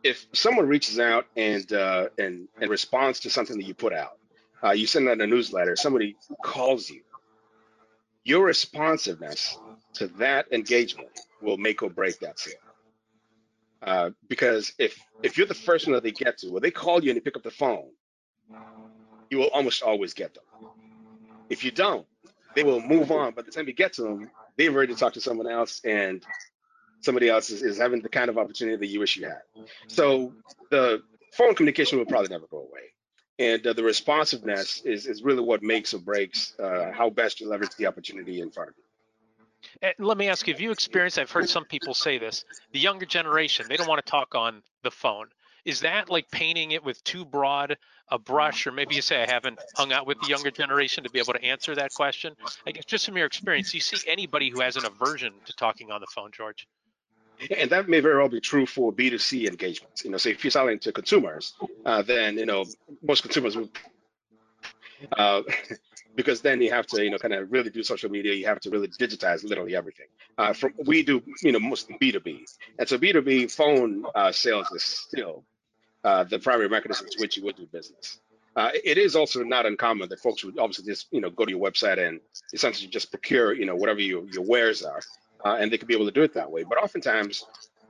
[0.03, 4.17] If someone reaches out and uh, and and responds to something that you put out,
[4.63, 7.01] uh, you send out a newsletter, somebody calls you,
[8.23, 9.57] your responsiveness
[9.93, 11.09] to that engagement
[11.41, 12.53] will make or break that sale.
[13.81, 17.03] Uh, because if if you're the first one that they get to, well, they call
[17.03, 17.89] you and they pick up the phone,
[19.31, 20.43] you will almost always get them.
[21.49, 22.05] If you don't,
[22.55, 23.33] they will move on.
[23.33, 26.23] By the time you get to them, they've already talked to someone else, and
[26.99, 29.41] somebody else is, is having the kind of opportunity that you wish you had.
[29.87, 30.33] So
[30.69, 31.01] the
[31.33, 32.91] phone communication will probably never go away
[33.41, 37.49] and uh, the responsiveness is, is really what makes or breaks uh, how best you
[37.49, 38.83] leverage the opportunity in front of you.
[39.81, 42.79] And let me ask you, have you experienced, I've heard some people say this, the
[42.79, 45.27] younger generation, they don't want to talk on the phone.
[45.65, 47.77] Is that like painting it with too broad
[48.09, 48.65] a brush?
[48.65, 51.33] Or maybe you say, I haven't hung out with the younger generation to be able
[51.33, 52.35] to answer that question.
[52.65, 55.53] I guess just from your experience, do you see anybody who has an aversion to
[55.53, 56.67] talking on the phone, George?
[57.49, 60.03] And that may very well be true for B2C engagements.
[60.03, 61.53] You know, so if you're selling to consumers,
[61.85, 62.65] uh, then you know
[63.01, 63.69] most consumers would,
[65.17, 65.41] uh,
[66.15, 68.33] because then you have to you know kind of really do social media.
[68.33, 70.07] You have to really digitize literally everything.
[70.37, 72.43] Uh, from we do you know mostly B2B,
[72.79, 75.43] and so B2B phone uh, sales is still
[76.03, 78.19] uh, the primary mechanism to which you would do business.
[78.53, 81.51] Uh, it is also not uncommon that folks would obviously just you know go to
[81.51, 82.19] your website and
[82.53, 85.01] essentially just procure you know whatever your, your wares are
[85.45, 86.63] uh, and they could be able to do it that way.
[86.63, 87.45] But oftentimes,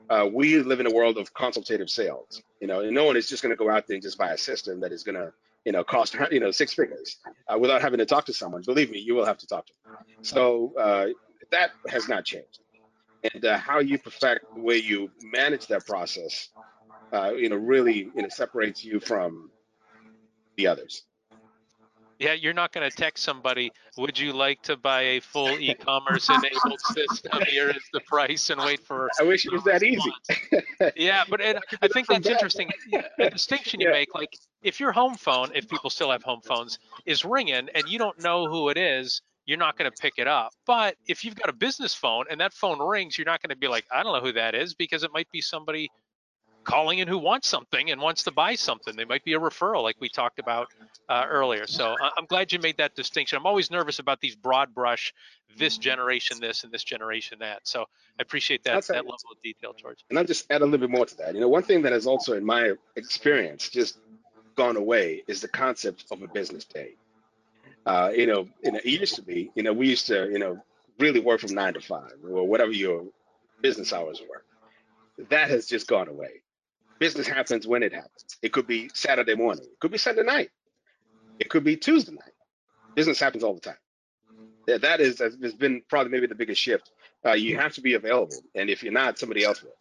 [0.09, 2.41] uh, we live in a world of consultative sales.
[2.59, 4.37] You know, no one is just going to go out there and just buy a
[4.37, 5.31] system that is going to,
[5.65, 8.61] you know, cost you know six figures uh, without having to talk to someone.
[8.65, 9.95] Believe me, you will have to talk to them.
[10.21, 11.07] So uh,
[11.51, 12.59] that has not changed.
[13.33, 16.49] And uh, how you perfect the way you manage that process,
[17.13, 19.51] uh, you know, really you know separates you from
[20.57, 21.03] the others.
[22.21, 26.29] Yeah, you're not going to text somebody, would you like to buy a full e-commerce
[26.29, 27.41] enabled system?
[27.47, 29.09] Here is the price and wait for.
[29.19, 30.13] I wish it was that easy.
[30.95, 32.69] yeah, but it, I think that's interesting.
[33.17, 33.93] The distinction you yeah.
[33.93, 37.87] make, like if your home phone, if people still have home phones, is ringing and
[37.87, 40.53] you don't know who it is, you're not going to pick it up.
[40.67, 43.55] But if you've got a business phone and that phone rings, you're not going to
[43.55, 45.89] be like, I don't know who that is because it might be somebody
[46.63, 48.95] calling in who wants something and wants to buy something.
[48.95, 50.67] They might be a referral, like we talked about
[51.09, 51.67] uh, earlier.
[51.67, 53.37] So I'm glad you made that distinction.
[53.37, 55.13] I'm always nervous about these broad brush,
[55.57, 57.61] this generation this and this generation that.
[57.63, 60.05] So I appreciate that, that level of detail, George.
[60.09, 61.33] And I'll just add a little bit more to that.
[61.33, 63.99] You know, one thing that has also, in my experience, just
[64.55, 66.95] gone away is the concept of a business day.
[67.85, 70.61] Uh, you know, it used to be, you know, we used to, you know,
[70.99, 73.05] really work from nine to five or whatever your
[73.61, 74.43] business hours were.
[75.29, 76.41] That has just gone away
[77.01, 78.37] business happens when it happens.
[78.43, 79.65] It could be Saturday morning.
[79.65, 80.51] It could be Sunday night.
[81.39, 82.35] It could be Tuesday night.
[82.93, 83.75] Business happens all the time.
[84.67, 86.91] That is has been probably maybe the biggest shift.
[87.25, 89.75] Uh, you have to be available, and if you're not, somebody else will.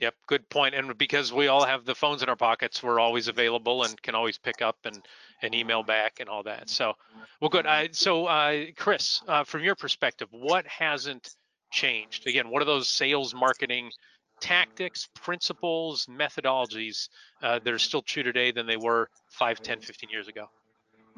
[0.00, 0.74] Yep, good point.
[0.74, 4.14] And because we all have the phones in our pockets, we're always available and can
[4.14, 4.98] always pick up and,
[5.42, 6.68] and email back and all that.
[6.68, 6.94] So,
[7.40, 7.66] well, good.
[7.66, 11.34] Uh, so, uh, Chris, uh, from your perspective, what hasn't
[11.70, 12.26] changed?
[12.26, 13.90] Again, what are those sales marketing
[14.40, 17.08] tactics, principles, methodologies
[17.42, 20.48] uh, that are still true today than they were 5, 10, 15 years ago.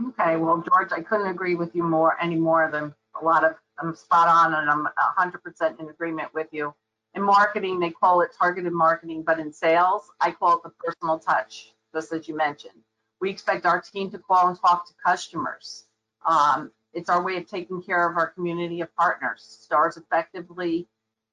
[0.08, 3.54] Okay, well, George, I couldn't agree with you more any more than a lot of,
[3.80, 4.86] I'm spot on and I'm
[5.18, 6.72] 100% in agreement with you.
[7.14, 11.18] In marketing, they call it targeted marketing, but in sales, I call it the personal
[11.18, 12.74] touch, just as you mentioned.
[13.20, 15.84] We expect our team to call and talk to customers.
[16.28, 19.42] Um, it's our way of taking care of our community of partners.
[19.42, 20.86] Stars effectively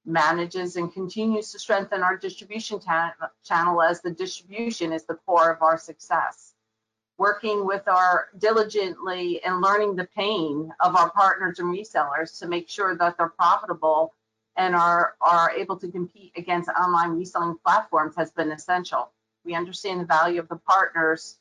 [0.05, 2.79] manages and continues to strengthen our distribution
[3.43, 6.53] channel as the distribution is the core of our success.
[7.17, 12.69] working with our diligently and learning the pain of our partners and resellers to make
[12.69, 14.13] sure that they're profitable
[14.57, 19.11] and are, are able to compete against online reselling platforms has been essential.
[19.45, 21.37] We understand the value of the partners.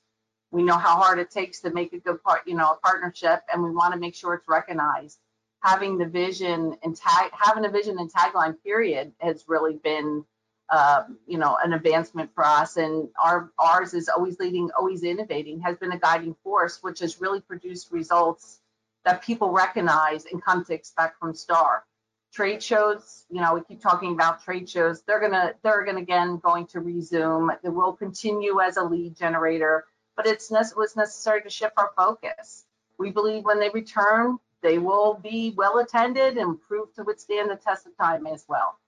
[0.51, 3.43] We know how hard it takes to make a good part, you know, a partnership,
[3.53, 5.19] and we want to make sure it's recognized.
[5.65, 10.25] Having the vision and tag, having a vision and tagline period has really been
[10.71, 12.77] uh, you know, an advancement for us.
[12.77, 17.21] And our ours is always leading, always innovating, has been a guiding force, which has
[17.21, 18.61] really produced results
[19.05, 21.85] that people recognize and come to expect from Star.
[22.33, 25.03] Trade shows, you know, we keep talking about trade shows.
[25.03, 27.53] They're gonna, they're gonna again going to resume.
[27.63, 29.85] They will continue as a lead generator,
[30.17, 32.65] but it's was necessary to shift our focus.
[32.99, 37.57] We believe when they return, they will be well attended and prove to withstand the
[37.57, 38.81] test of time as well.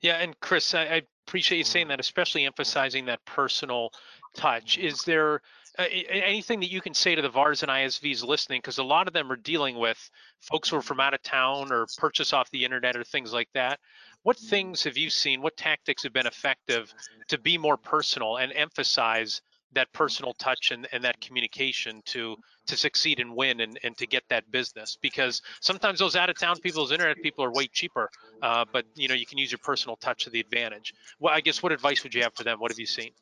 [0.00, 3.90] Yeah, and Chris, I, I appreciate you saying that, especially emphasizing that personal
[4.34, 4.78] touch.
[4.78, 5.42] Is there
[5.78, 8.58] uh, anything that you can say to the VARs and ISVs listening?
[8.58, 9.98] Because a lot of them are dealing with
[10.40, 13.48] folks who are from out of town or purchase off the internet or things like
[13.52, 13.78] that.
[14.22, 15.42] What things have you seen?
[15.42, 16.92] What tactics have been effective
[17.28, 19.42] to be more personal and emphasize
[19.76, 24.06] that personal touch and, and that communication to to succeed and win and, and to
[24.06, 24.98] get that business.
[25.00, 28.10] Because sometimes those out of town people those internet people are way cheaper
[28.42, 30.92] uh, but you know you can use your personal touch to the advantage.
[31.20, 32.58] Well i guess what advice would you have for them?
[32.58, 33.12] What have you seen?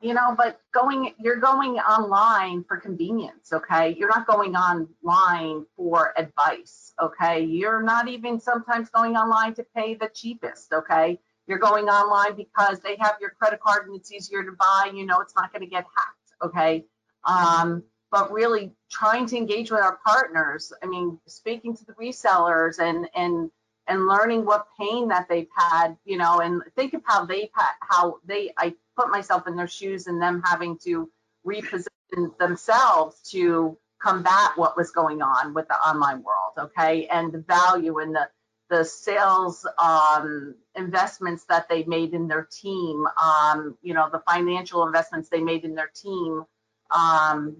[0.00, 3.94] You know but going you're going online for convenience okay?
[3.98, 7.40] You're not going online for advice okay?
[7.42, 12.80] You're not even sometimes going online to pay the cheapest okay you're going online because
[12.80, 14.90] they have your credit card and it's easier to buy.
[14.94, 16.32] You know, it's not going to get hacked.
[16.42, 16.84] Okay.
[17.24, 20.72] Um, but really trying to engage with our partners.
[20.82, 23.50] I mean, speaking to the resellers and and
[23.88, 25.96] and learning what pain that they've had.
[26.04, 28.52] You know, and think of how they how they.
[28.56, 31.10] I put myself in their shoes and them having to
[31.46, 36.52] reposition themselves to combat what was going on with the online world.
[36.58, 38.28] Okay, and the value and the
[38.72, 44.86] the sales um, investments that they made in their team, um, you know, the financial
[44.86, 46.42] investments they made in their team
[46.90, 47.54] um,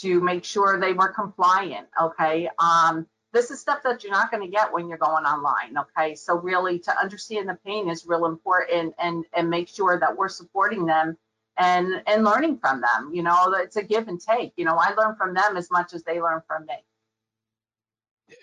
[0.00, 1.86] to make sure they were compliant.
[2.00, 2.48] Okay.
[2.58, 5.76] Um, this is stuff that you're not going to get when you're going online.
[5.76, 6.14] Okay.
[6.14, 10.30] So really to understand the pain is real important and, and make sure that we're
[10.30, 11.18] supporting them
[11.58, 13.10] and, and learning from them.
[13.12, 14.54] You know, it's a give and take.
[14.56, 16.76] You know, I learn from them as much as they learn from me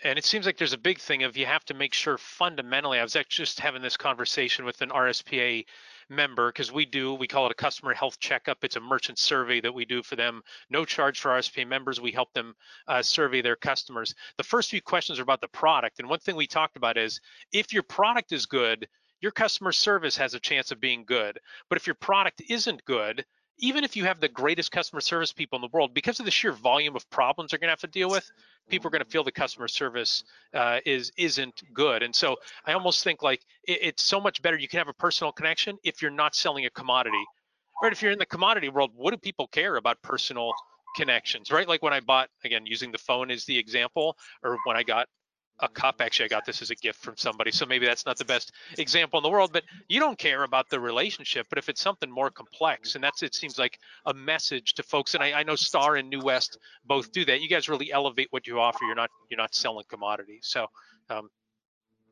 [0.03, 2.99] and it seems like there's a big thing of you have to make sure fundamentally
[2.99, 5.65] i was just having this conversation with an rspa
[6.11, 8.57] member because we do we call it a customer health checkup.
[8.63, 10.41] It's a merchant survey that we do for them.
[10.69, 12.01] No charge for rspa members.
[12.01, 12.53] We help them
[12.87, 14.13] uh, survey their customers.
[14.37, 17.19] The first few questions are about the product and one thing we talked about is
[17.53, 18.87] if your product is good
[19.21, 21.39] your customer service has a chance of being good.
[21.69, 23.23] But if your product isn't good
[23.61, 26.31] even if you have the greatest customer service people in the world, because of the
[26.31, 28.29] sheer volume of problems they're going to have to deal with,
[28.69, 32.03] people are going to feel the customer service uh, is isn't good.
[32.03, 34.57] And so I almost think like it, it's so much better.
[34.57, 37.23] You can have a personal connection if you're not selling a commodity,
[37.81, 37.91] right?
[37.91, 40.51] If you're in the commodity world, what do people care about personal
[40.95, 41.67] connections, right?
[41.67, 45.07] Like when I bought again using the phone as the example, or when I got
[45.61, 46.01] a cup.
[46.01, 48.51] Actually, I got this as a gift from somebody, so maybe that's not the best
[48.77, 49.51] example in the world.
[49.53, 51.47] But you don't care about the relationship.
[51.49, 55.13] But if it's something more complex, and that's it seems like a message to folks.
[55.13, 57.41] And I, I know Star and New West both do that.
[57.41, 58.85] You guys really elevate what you offer.
[58.85, 60.43] You're not you're not selling commodities.
[60.43, 60.67] So.
[61.09, 61.29] Um,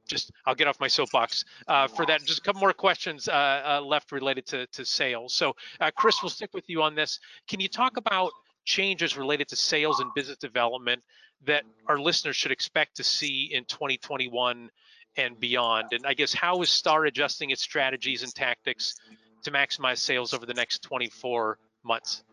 [0.07, 2.25] just I'll get off my soapbox uh, for that.
[2.25, 5.35] Just a couple more questions uh, uh, left related to, to sales.
[5.35, 7.19] So, uh, Chris, we'll stick with you on this.
[7.47, 8.31] Can you talk about
[8.65, 11.01] changes related to sales and business development
[11.45, 11.89] that mm-hmm.
[11.89, 14.69] our listeners should expect to see in 2021
[15.17, 15.87] and beyond?
[15.91, 18.95] And I guess how is Star adjusting its strategies and tactics
[19.43, 22.23] to maximize sales over the next 24 months?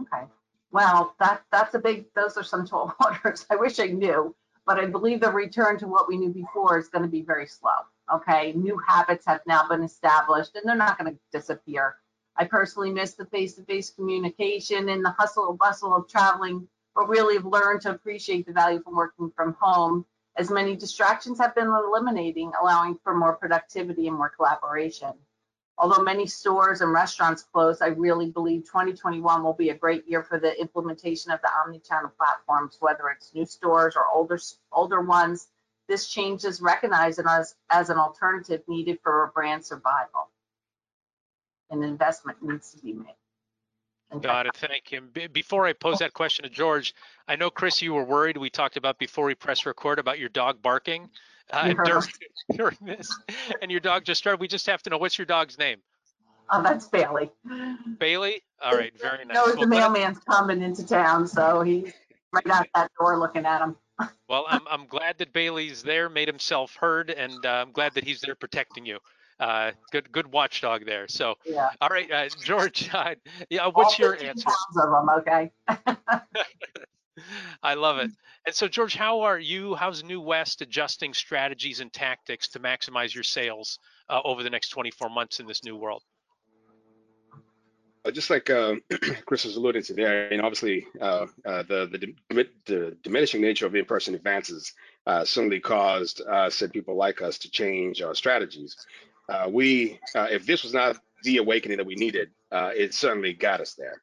[0.00, 0.24] Okay.
[0.70, 2.06] Well, that that's a big.
[2.14, 3.46] Those are some tall orders.
[3.50, 4.34] I wish I knew,
[4.66, 7.46] but I believe the return to what we knew before is going to be very
[7.46, 7.70] slow.
[8.12, 11.96] Okay, new habits have now been established, and they're not going to disappear.
[12.36, 17.34] I personally miss the face-to-face communication and the hustle and bustle of traveling but really
[17.34, 20.04] have learned to appreciate the value from working from home
[20.36, 25.12] as many distractions have been eliminating, allowing for more productivity and more collaboration.
[25.78, 30.22] Although many stores and restaurants closed, I really believe 2021 will be a great year
[30.22, 34.38] for the implementation of the omni-channel platforms, whether it's new stores or older
[34.70, 35.48] older ones.
[35.88, 40.30] This change is recognized as, as an alternative needed for a brand survival.
[41.70, 43.16] An investment needs to be made.
[44.20, 44.56] Got it.
[44.56, 45.00] Thank you.
[45.32, 46.94] Before I pose that question to George,
[47.28, 48.36] I know Chris, you were worried.
[48.36, 51.08] We talked about before we press record about your dog barking
[51.52, 52.02] uh, during,
[52.56, 53.14] during, this,
[53.60, 54.40] and your dog just started.
[54.40, 55.78] We just have to know what's your dog's name.
[56.50, 57.30] Uh, that's Bailey.
[57.98, 58.42] Bailey?
[58.62, 59.34] All right, very nice.
[59.34, 61.92] Knows Well, the mailman's coming into town, so he's
[62.32, 63.76] right out that door looking at him.
[64.28, 68.04] Well, I'm, I'm glad that Bailey's there, made himself heard, and uh, I'm glad that
[68.04, 68.98] he's there protecting you.
[69.42, 71.08] Uh, good, good watchdog there.
[71.08, 71.68] So, Yeah.
[71.80, 73.16] all right, uh, George, uh,
[73.50, 74.44] yeah, what's All your answer?
[74.44, 75.50] pounds Of them, okay?
[77.62, 78.10] I love it.
[78.44, 79.76] And so, George, how are you?
[79.76, 83.78] How's New West adjusting strategies and tactics to maximize your sales
[84.10, 86.02] uh, over the next 24 months in this new world?
[88.04, 88.74] Uh, just like uh,
[89.26, 93.76] Chris was alluding to there, and obviously uh, uh, the, the the diminishing nature of
[93.76, 94.72] in-person advances
[95.06, 98.76] uh, certainly caused us and people like us to change our strategies.
[99.32, 103.32] Uh, we, uh, if this was not the awakening that we needed, uh, it certainly
[103.32, 104.02] got us there.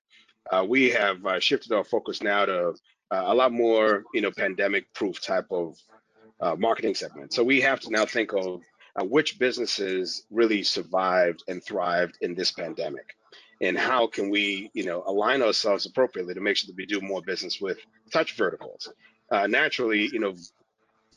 [0.51, 2.73] Uh, we have uh, shifted our focus now to
[3.11, 5.75] a lot more, you know, pandemic-proof type of
[6.57, 7.31] marketing segment.
[7.31, 8.61] So we have to now think of
[9.01, 13.15] which businesses really survived and thrived in this pandemic
[13.61, 17.01] and how can we, you know, align ourselves appropriately to make sure that we do
[17.01, 17.77] more business with
[18.11, 18.91] touch verticals.
[19.31, 20.33] Uh, naturally, you know,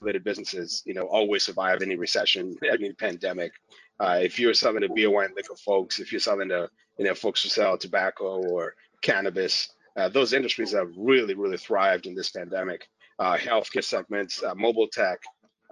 [0.00, 3.52] related businesses, you know, always survive any recession, any pandemic.
[4.00, 6.68] Uh, if you're selling to beer, wine, liquor folks, if you're selling to,
[6.98, 12.06] you know, folks who sell tobacco or cannabis, uh, those industries have really, really thrived
[12.06, 12.88] in this pandemic.
[13.18, 15.20] Uh, healthcare segments, uh, mobile tech.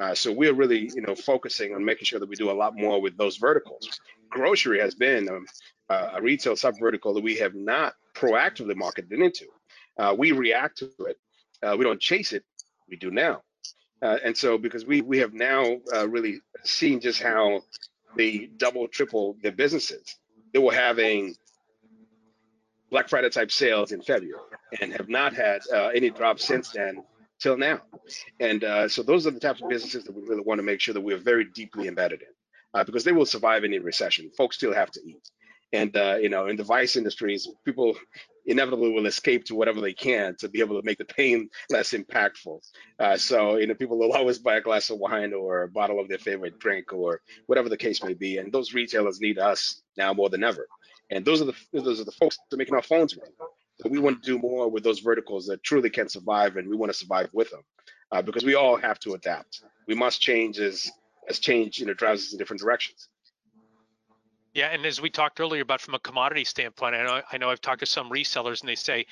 [0.01, 2.77] Uh, so we're really, you know, focusing on making sure that we do a lot
[2.77, 3.89] more with those verticals.
[4.31, 5.47] Grocery has been um,
[5.89, 9.47] a retail subvertical that we have not proactively marketed into.
[9.99, 11.19] Uh, we react to it.
[11.77, 12.45] We don't chase it.
[12.89, 13.43] We do now.
[14.03, 17.63] Uh, and so because we we have now uh, really seen just how
[18.17, 20.17] they double, triple their businesses.
[20.53, 21.35] They were having
[22.91, 24.43] Black Friday type sales in February
[24.81, 27.03] and have not had uh, any drop since then
[27.41, 27.81] till now.
[28.41, 30.81] And uh, so those are the types of businesses that we really want to make
[30.81, 32.29] sure that we're very deeply embedded in
[32.75, 34.31] uh, because they will survive any recession.
[34.37, 35.31] Folks still have to eat.
[35.73, 37.97] And, uh, you know, in the vice industries, people
[38.51, 41.93] inevitably will escape to whatever they can to be able to make the pain less
[41.93, 42.61] impactful.
[42.99, 46.01] Uh, so, you know, people will always buy a glass of wine or a bottle
[46.01, 48.39] of their favorite drink or whatever the case may be.
[48.39, 50.67] And those retailers need us now more than ever.
[51.11, 53.33] And those are the those are the folks that are making our phones ring.
[53.81, 56.77] So we want to do more with those verticals that truly can survive, and we
[56.77, 57.63] want to survive with them,
[58.13, 59.63] uh, because we all have to adapt.
[59.89, 60.91] We must change as
[61.29, 63.09] as change, you know, drives us in different directions.
[64.53, 67.51] Yeah, and as we talked earlier about from a commodity standpoint, I know I know
[67.51, 69.07] I've talked to some resellers and they say,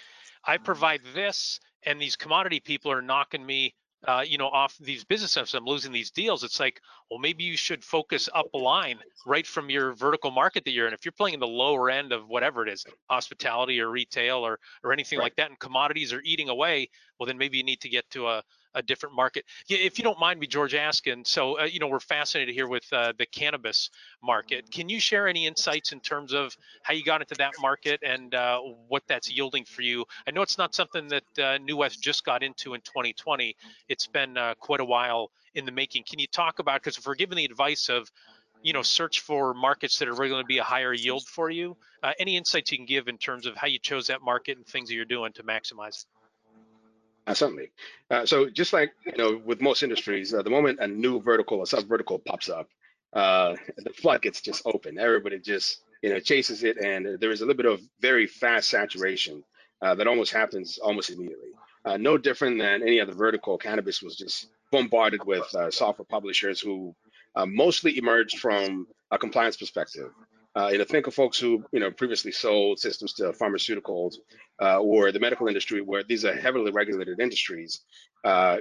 [0.45, 3.74] I provide this, and these commodity people are knocking me,
[4.07, 5.55] uh, you know, off these businesses.
[5.55, 6.43] I'm losing these deals.
[6.43, 10.64] It's like, well, maybe you should focus up a line right from your vertical market
[10.64, 10.95] that you're in.
[10.95, 14.59] If you're playing in the lower end of whatever it is, hospitality or retail or
[14.82, 15.24] or anything Right.
[15.26, 18.26] like that, and commodities are eating away, well, then maybe you need to get to
[18.28, 18.43] a
[18.79, 19.45] a different market.
[19.68, 22.85] If you don't mind me, George, asking, so uh, you know we're fascinated here with
[22.93, 23.91] uh, the cannabis
[24.22, 24.70] market.
[24.70, 28.35] Can you share any insights in terms of how you got into that market and
[28.35, 30.05] uh, what that's yielding for you?
[30.26, 33.57] I know it's not something that uh, New West just got into in 2020.
[33.89, 36.05] It's been uh, quite a while in the making.
[36.09, 38.11] Can you talk about because if we're given the advice of
[38.62, 41.51] you know search for markets that are really going to be a higher yield for
[41.51, 44.57] you, uh, any insights you can give in terms of how you chose that market
[44.57, 46.05] and things that you're doing to maximize?
[47.29, 47.70] Uh, certainly.
[48.11, 51.59] Uh, so just like you know, with most industries, uh, the moment a new vertical
[51.59, 52.70] or sub-vertical pops up,
[53.12, 54.99] uh, the floodgates just open.
[54.99, 58.70] Everybody just you know chases it, and there is a little bit of very fast
[58.70, 59.45] saturation
[59.83, 61.51] uh, that almost happens almost immediately.
[61.85, 63.59] Uh, no different than any other vertical.
[63.59, 66.95] Cannabis was just bombarded with software publishers who
[67.47, 70.11] mostly emerged from a compliance perspective.
[70.59, 74.17] Uh, you know, think of folks who you know previously sold systems to pharmaceuticals
[74.61, 77.83] uh, or the medical industry, where these are heavily regulated industries.
[78.25, 78.57] Uh,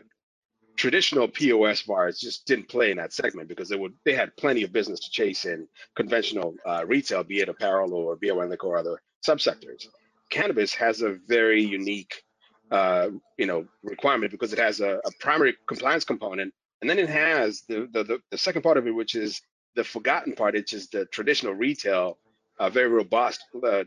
[0.76, 4.62] traditional POS VARs just didn't play in that segment because they would they had plenty
[4.62, 8.68] of business to chase in conventional uh, retail, be it apparel or beer, wine, liquor,
[8.68, 9.88] or other subsectors.
[10.30, 12.22] Cannabis has a very unique,
[12.70, 13.08] uh,
[13.40, 17.64] you know, requirement because it has a, a primary compliance component, and then it has
[17.68, 19.42] the, the the the second part of it, which is
[19.78, 22.18] the forgotten part, which is the traditional retail,
[22.60, 23.84] uh, very robust, uh,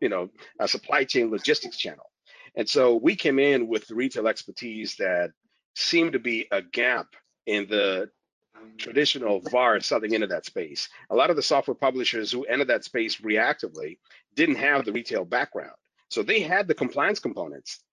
[0.00, 0.28] you know,
[0.66, 2.10] supply chain logistics channel.
[2.56, 5.30] And so we came in with the retail expertise that
[5.76, 7.06] seemed to be a gap
[7.46, 8.10] in the
[8.78, 10.88] traditional VAR selling into that space.
[11.10, 13.98] A lot of the software publishers who entered that space reactively
[14.34, 15.76] didn't have the retail background.
[16.10, 17.84] So they had the compliance components,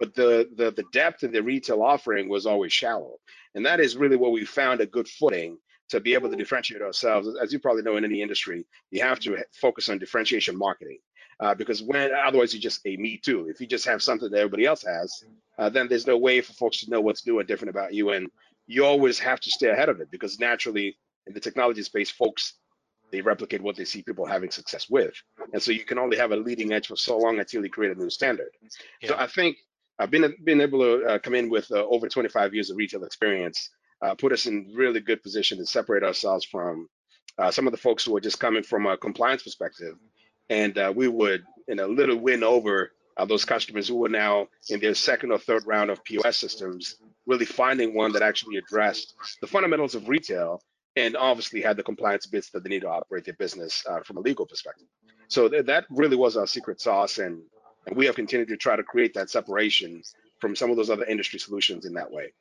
[0.00, 3.18] but the, the, the depth of the retail offering was always shallow.
[3.54, 5.58] And that is really where we found a good footing
[5.90, 7.28] to be able to differentiate ourselves.
[7.42, 10.98] As you probably know in any industry, you have to focus on differentiation marketing.
[11.40, 13.48] Uh, because when otherwise you're just a me too.
[13.48, 15.24] If you just have something that everybody else has,
[15.58, 18.10] uh, then there's no way for folks to know what's new and different about you.
[18.10, 18.28] And
[18.66, 22.54] you always have to stay ahead of it because naturally in the technology space, folks
[23.14, 25.14] they replicate what they see people having success with.
[25.52, 27.96] And so you can only have a leading edge for so long until you create
[27.96, 28.50] a new standard.
[29.00, 29.10] Yeah.
[29.10, 29.56] So I think
[30.00, 33.04] I've been been able to uh, come in with uh, over 25 years of retail
[33.04, 33.70] experience,
[34.04, 36.88] uh, put us in really good position to separate ourselves from
[37.38, 39.94] uh, some of the folks who are just coming from a compliance perspective,
[40.50, 44.46] and uh, we would, in a little win over uh, those customers who were now
[44.68, 46.96] in their second or third round of POS systems,
[47.26, 50.60] really finding one that actually addressed the fundamentals of retail
[50.96, 54.20] and obviously had the compliance bits that they need to operate their business from a
[54.20, 54.86] legal perspective.
[55.28, 57.40] So th- that really was our secret sauce, and
[57.86, 60.02] and we have continued to try to create that separation
[60.40, 62.32] from some of those other industry solutions in that way.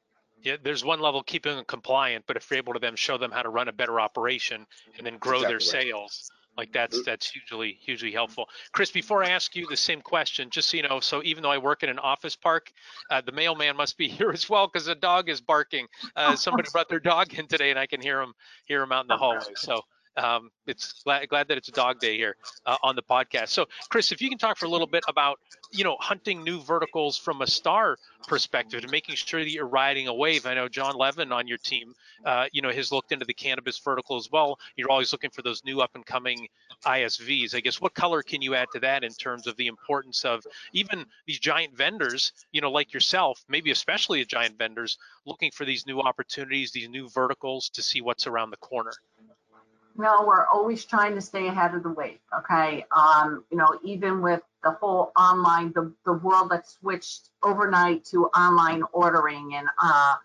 [0.44, 3.32] Yeah, there's one level keeping them compliant, but if you're able to then show them
[3.32, 4.66] how to run a better operation
[4.98, 5.88] and then grow exactly their right.
[5.88, 7.06] sales, like that's mm-hmm.
[7.06, 8.48] that's hugely hugely helpful.
[8.74, 11.52] Chris, before I ask you the same question, just so you know, so even though
[11.52, 12.72] I work in an office park,
[13.10, 15.88] uh, the mailman must be here as well because the dog is barking.
[16.16, 18.34] Uh, somebody brought their dog in today, and I can hear him
[18.66, 19.54] hear him out in the hallway.
[19.56, 19.82] So
[20.18, 22.36] um, it's glad, glad that it's a dog day here
[22.66, 23.50] uh, on the podcast.
[23.50, 25.40] So, Chris, if you can talk for a little bit about,
[25.72, 27.98] you know, hunting new verticals from a star
[28.28, 30.46] perspective and making sure that you're riding a wave.
[30.46, 31.94] I know John Levin on your team,
[32.26, 34.60] uh, you know, has looked into the cannabis vertical as well.
[34.76, 36.48] You're always looking for those new up and coming
[36.86, 37.56] ISVs.
[37.56, 40.46] I guess what color can you add to that in terms of the importance of
[40.74, 45.86] even these giant vendors, you know, like yourself, maybe especially giant vendors, looking for these
[45.86, 48.94] new opportunities, these new verticals to see what's around the corner?
[49.98, 52.20] No, we're always trying to stay ahead of the wave.
[52.40, 52.86] Okay.
[52.96, 58.26] Um, you know, even with the whole online, the, the world that switched overnight to
[58.28, 60.16] online ordering and uh,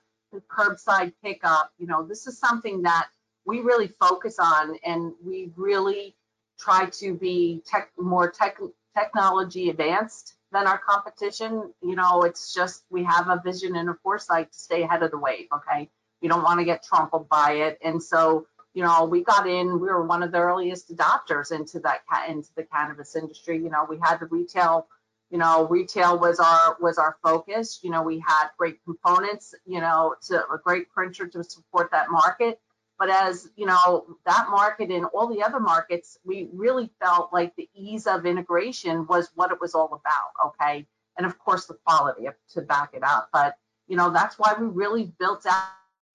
[0.50, 3.08] curbside pickup, you know, this is something that
[3.44, 6.14] we really focus on and we really
[6.58, 8.58] try to be tech, more tech,
[8.96, 11.72] technology advanced than our competition.
[11.82, 15.10] You know, it's just we have a vision and a foresight to stay ahead of
[15.10, 15.46] the wave.
[15.52, 15.90] Okay.
[16.20, 17.78] We don't want to get trampled by it.
[17.82, 21.80] And so, you know, we got in, we were one of the earliest adopters into
[21.80, 23.56] that into the cannabis industry.
[23.56, 24.86] You know, we had the retail,
[25.30, 27.80] you know, retail was our was our focus.
[27.82, 32.10] You know, we had great components, you know, to a great printer to support that
[32.10, 32.60] market.
[32.98, 37.54] But as you know, that market and all the other markets, we really felt like
[37.56, 40.50] the ease of integration was what it was all about.
[40.50, 43.30] Okay, and of course the quality to back it up.
[43.32, 43.54] But
[43.86, 45.70] you know, that's why we really built out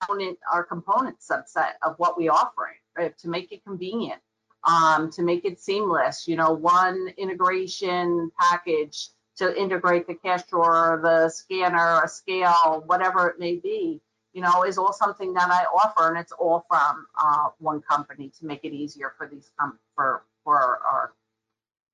[0.07, 3.17] component, our component subset of what we offer right?
[3.19, 4.21] To make it convenient,
[4.63, 10.99] um, to make it seamless, you know, one integration package to integrate the cash drawer,
[11.03, 13.99] the scanner, a scale, whatever it may be,
[14.33, 18.31] you know, is all something that I offer, and it's all from uh, one company
[18.39, 21.13] to make it easier for these um, for for our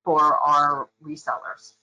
[0.03, 1.73] for our resellers.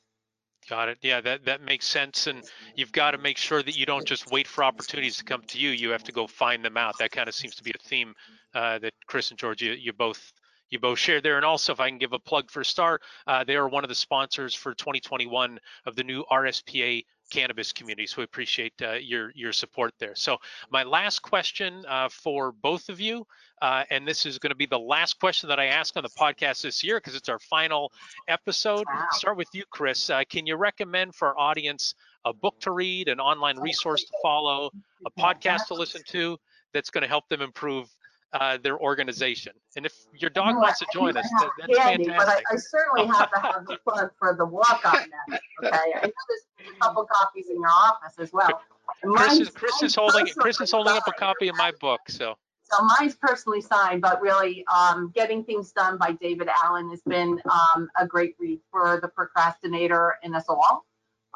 [0.68, 0.98] Got it.
[1.00, 2.26] Yeah, that that makes sense.
[2.26, 2.42] And
[2.74, 5.58] you've got to make sure that you don't just wait for opportunities to come to
[5.58, 5.70] you.
[5.70, 6.98] You have to go find them out.
[6.98, 8.14] That kind of seems to be a theme
[8.52, 10.32] uh, that Chris and George you, you both
[10.70, 11.36] you both share there.
[11.36, 13.88] And also, if I can give a plug for Star, uh, they are one of
[13.88, 18.06] the sponsors for 2021 of the new RSPA cannabis community.
[18.06, 20.14] So we appreciate uh, your your support there.
[20.14, 20.38] So
[20.70, 23.26] my last question uh, for both of you,
[23.62, 26.10] uh, and this is going to be the last question that I ask on the
[26.10, 27.92] podcast this year because it's our final
[28.28, 28.84] episode.
[28.86, 29.06] Wow.
[29.12, 30.10] Start with you, Chris.
[30.10, 34.12] Uh, can you recommend for our audience a book to read, an online resource to
[34.22, 34.70] follow,
[35.06, 36.36] a podcast to listen to
[36.74, 37.88] that's going to help them improve
[38.32, 39.52] uh, their organization.
[39.76, 42.44] And if your dog no, wants to join us, that, that's candy, fantastic.
[42.48, 44.92] But I, I, certainly have to have the plug for the walk on
[45.28, 45.40] that.
[45.64, 48.60] Okay, I know there's a couple copies in your office as well.
[49.02, 52.36] Chris is, Chris is holding Chris is holding up a copy of my book, so.
[52.62, 57.40] So mine's personally signed, but really, um, getting things done by David Allen has been
[57.48, 60.84] um, a great read for the procrastinator in us all.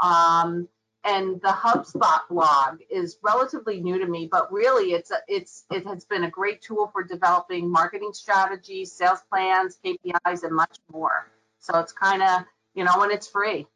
[0.02, 0.68] Um,
[1.04, 5.86] and the HubSpot blog is relatively new to me, but really it's a, it's it
[5.86, 11.30] has been a great tool for developing marketing strategies, sales plans, KPIs, and much more.
[11.58, 12.42] So it's kind of
[12.74, 13.66] you know, and it's free.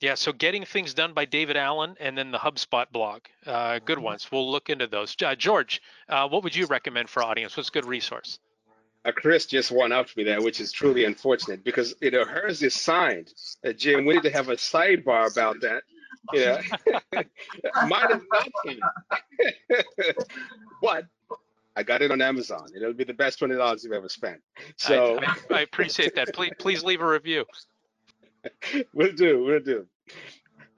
[0.00, 3.96] Yeah, so getting things done by David Allen and then the HubSpot blog, uh, good
[3.96, 4.04] mm-hmm.
[4.04, 4.30] ones.
[4.30, 5.16] We'll look into those.
[5.24, 7.56] Uh, George, uh, what would you recommend for audience?
[7.56, 8.38] What's a good resource?
[9.06, 12.24] Uh, Chris just one up to me there, which is truly unfortunate because you know
[12.24, 13.32] hers is signed.
[13.64, 15.84] Uh, Jim, we need to have a sidebar about that.
[16.32, 16.60] Yeah,
[17.86, 18.80] mine is not signed,
[20.82, 21.04] but
[21.76, 22.66] I got it on Amazon.
[22.74, 24.40] It'll be the best twenty dollars you've ever spent.
[24.76, 26.34] So I, I, I appreciate that.
[26.34, 27.44] Please, please leave a review.
[28.92, 29.44] we'll do.
[29.44, 29.86] We'll do.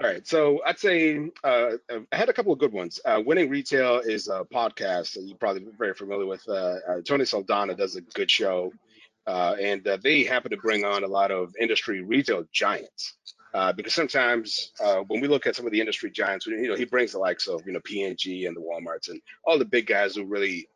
[0.01, 3.01] All right, so I'd say uh, I had a couple of good ones.
[3.05, 6.49] Uh, Winning Retail is a podcast that you're probably very familiar with.
[6.49, 8.73] Uh, uh Tony Saldana does a good show,
[9.27, 13.15] uh, and uh, they happen to bring on a lot of industry retail giants.
[13.75, 14.71] because sometimes
[15.09, 17.49] when we look at some of the industry giants, you know, he brings the likes
[17.49, 20.69] of you know P&G and the WalMarts and all the big guys who really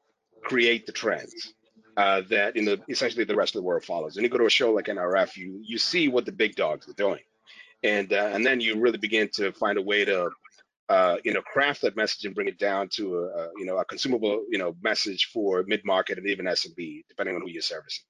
[0.42, 1.54] create the trends.
[1.96, 4.16] that in the essentially the rest of the world follows.
[4.16, 6.88] And you go to a show like NRF, you you see what the big dogs
[6.88, 7.22] are doing,
[7.82, 10.30] and uh, and then you really begin to find a way to
[10.88, 13.78] uh, you know craft that message and bring it down to a, a you know
[13.78, 17.62] a consumable you know message for mid market and even SMB, depending on who you're
[17.62, 18.04] servicing.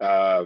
[0.00, 0.44] Uh,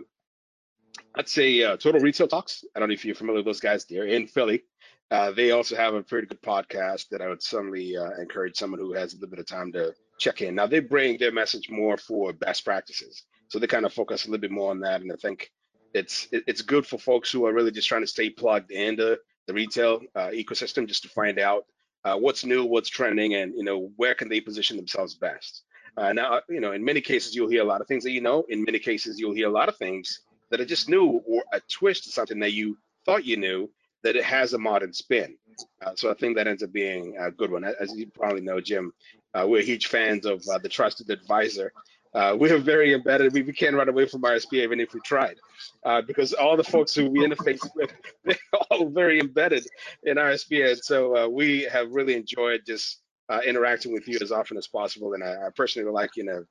[1.15, 2.65] I'd say uh, Total Retail Talks.
[2.75, 3.85] I don't know if you're familiar with those guys.
[3.85, 4.63] They're in Philly.
[5.11, 8.79] Uh, they also have a pretty good podcast that I would certainly uh, encourage someone
[8.79, 10.55] who has a little bit of time to check in.
[10.55, 14.29] Now they bring their message more for best practices, so they kind of focus a
[14.29, 15.01] little bit more on that.
[15.01, 15.51] And I think
[15.95, 19.55] it's it's good for folks who are really just trying to stay plugged into the
[19.55, 21.65] retail uh, ecosystem, just to find out
[22.05, 25.63] uh, what's new, what's trending, and you know where can they position themselves best.
[25.97, 28.21] Uh, now, you know, in many cases you'll hear a lot of things that you
[28.21, 28.45] know.
[28.49, 30.21] In many cases you'll hear a lot of things
[30.51, 33.69] that are just new or a twist to something that you thought you knew
[34.03, 35.37] that it has a modern spin.
[35.85, 37.65] Uh, so I think that ends up being a good one.
[37.65, 38.93] As you probably know, Jim,
[39.35, 41.73] uh, we're huge fans of uh, the Trusted Advisor.
[42.13, 43.33] Uh, we're very embedded.
[43.33, 45.37] We, we can't run away from RSP even if we tried,
[45.85, 47.93] uh, because all the folks who we interface with,
[48.25, 48.37] they're
[48.71, 49.67] all very embedded
[50.03, 50.71] in RSP.
[50.71, 53.01] And so uh, we have really enjoyed just
[53.47, 55.15] interacting with you as often as possible.
[55.15, 56.45] And I, I personally would like, you know,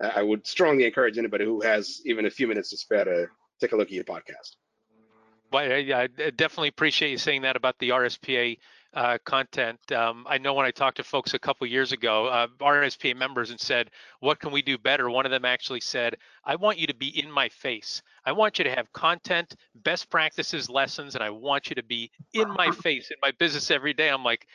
[0.00, 3.26] I would strongly encourage anybody who has even a few minutes to spare to
[3.60, 4.56] take a look at your podcast.
[5.50, 8.58] Well, I, I definitely appreciate you saying that about the RSPA
[8.94, 9.78] uh, content.
[9.92, 13.50] Um, I know when I talked to folks a couple years ago, uh, RSPA members,
[13.50, 16.86] and said, "What can we do better?" One of them actually said, "I want you
[16.86, 18.02] to be in my face.
[18.24, 22.10] I want you to have content, best practices, lessons, and I want you to be
[22.32, 24.46] in my face in my business every day." I'm like,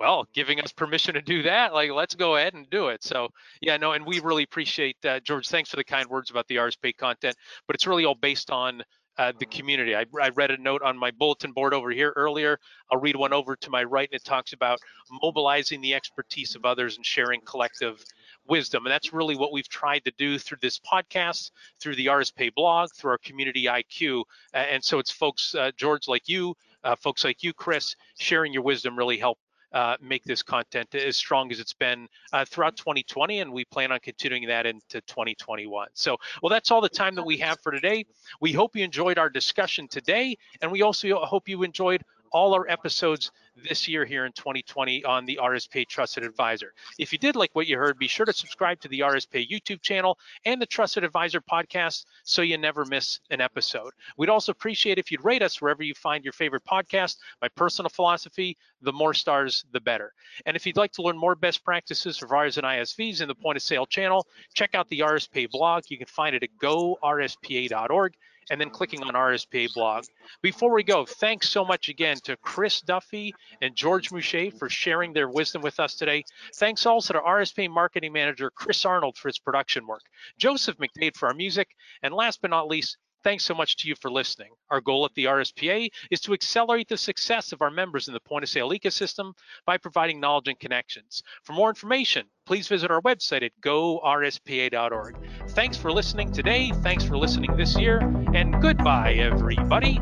[0.00, 3.04] well, giving us permission to do that, like let's go ahead and do it.
[3.04, 3.28] So
[3.60, 5.46] yeah, no, and we really appreciate uh, George.
[5.46, 7.36] Thanks for the kind words about the RSP content,
[7.66, 8.82] but it's really all based on
[9.20, 9.94] uh, the community.
[9.94, 12.58] I, I, read a note on my bulletin board over here earlier.
[12.90, 14.78] I'll read one over to my right, and it talks about
[15.22, 18.02] mobilizing the expertise of others and sharing collective
[18.48, 18.86] wisdom.
[18.86, 21.50] And that's really what we've tried to do through this podcast,
[21.80, 24.20] through the RSP blog, through our community IQ.
[24.54, 28.54] Uh, and so it's folks, uh, George, like you, uh, folks like you, Chris, sharing
[28.54, 29.38] your wisdom really help
[29.72, 33.92] uh, make this content as strong as it's been uh, throughout 2020, and we plan
[33.92, 35.88] on continuing that into 2021.
[35.94, 38.06] So, well, that's all the time that we have for today.
[38.40, 42.68] We hope you enjoyed our discussion today, and we also hope you enjoyed all our
[42.68, 43.30] episodes
[43.68, 46.72] this year here in 2020 on the RSP Trusted Advisor.
[46.98, 49.82] If you did like what you heard, be sure to subscribe to the RSP YouTube
[49.82, 53.92] channel and the Trusted Advisor podcast so you never miss an episode.
[54.16, 57.16] We'd also appreciate if you'd rate us wherever you find your favorite podcast.
[57.42, 60.12] My personal philosophy, the more stars, the better.
[60.46, 63.34] And if you'd like to learn more best practices for VARs and ISVs in the
[63.34, 65.84] point of sale channel, check out the RSP blog.
[65.88, 68.14] You can find it at gorspa.org
[68.50, 70.04] and then clicking on RSPA blog.
[70.42, 75.12] Before we go, thanks so much again to Chris Duffy and George Mouche for sharing
[75.12, 76.24] their wisdom with us today.
[76.56, 80.02] Thanks also to RSPA marketing manager Chris Arnold for his production work,
[80.38, 81.68] Joseph McDade for our music,
[82.02, 84.50] and last but not least, Thanks so much to you for listening.
[84.70, 88.20] Our goal at the RSPA is to accelerate the success of our members in the
[88.20, 89.32] point of sale ecosystem
[89.66, 91.22] by providing knowledge and connections.
[91.42, 95.16] For more information, please visit our website at gorspa.org.
[95.50, 96.72] Thanks for listening today.
[96.82, 97.98] Thanks for listening this year.
[98.34, 100.00] And goodbye, everybody.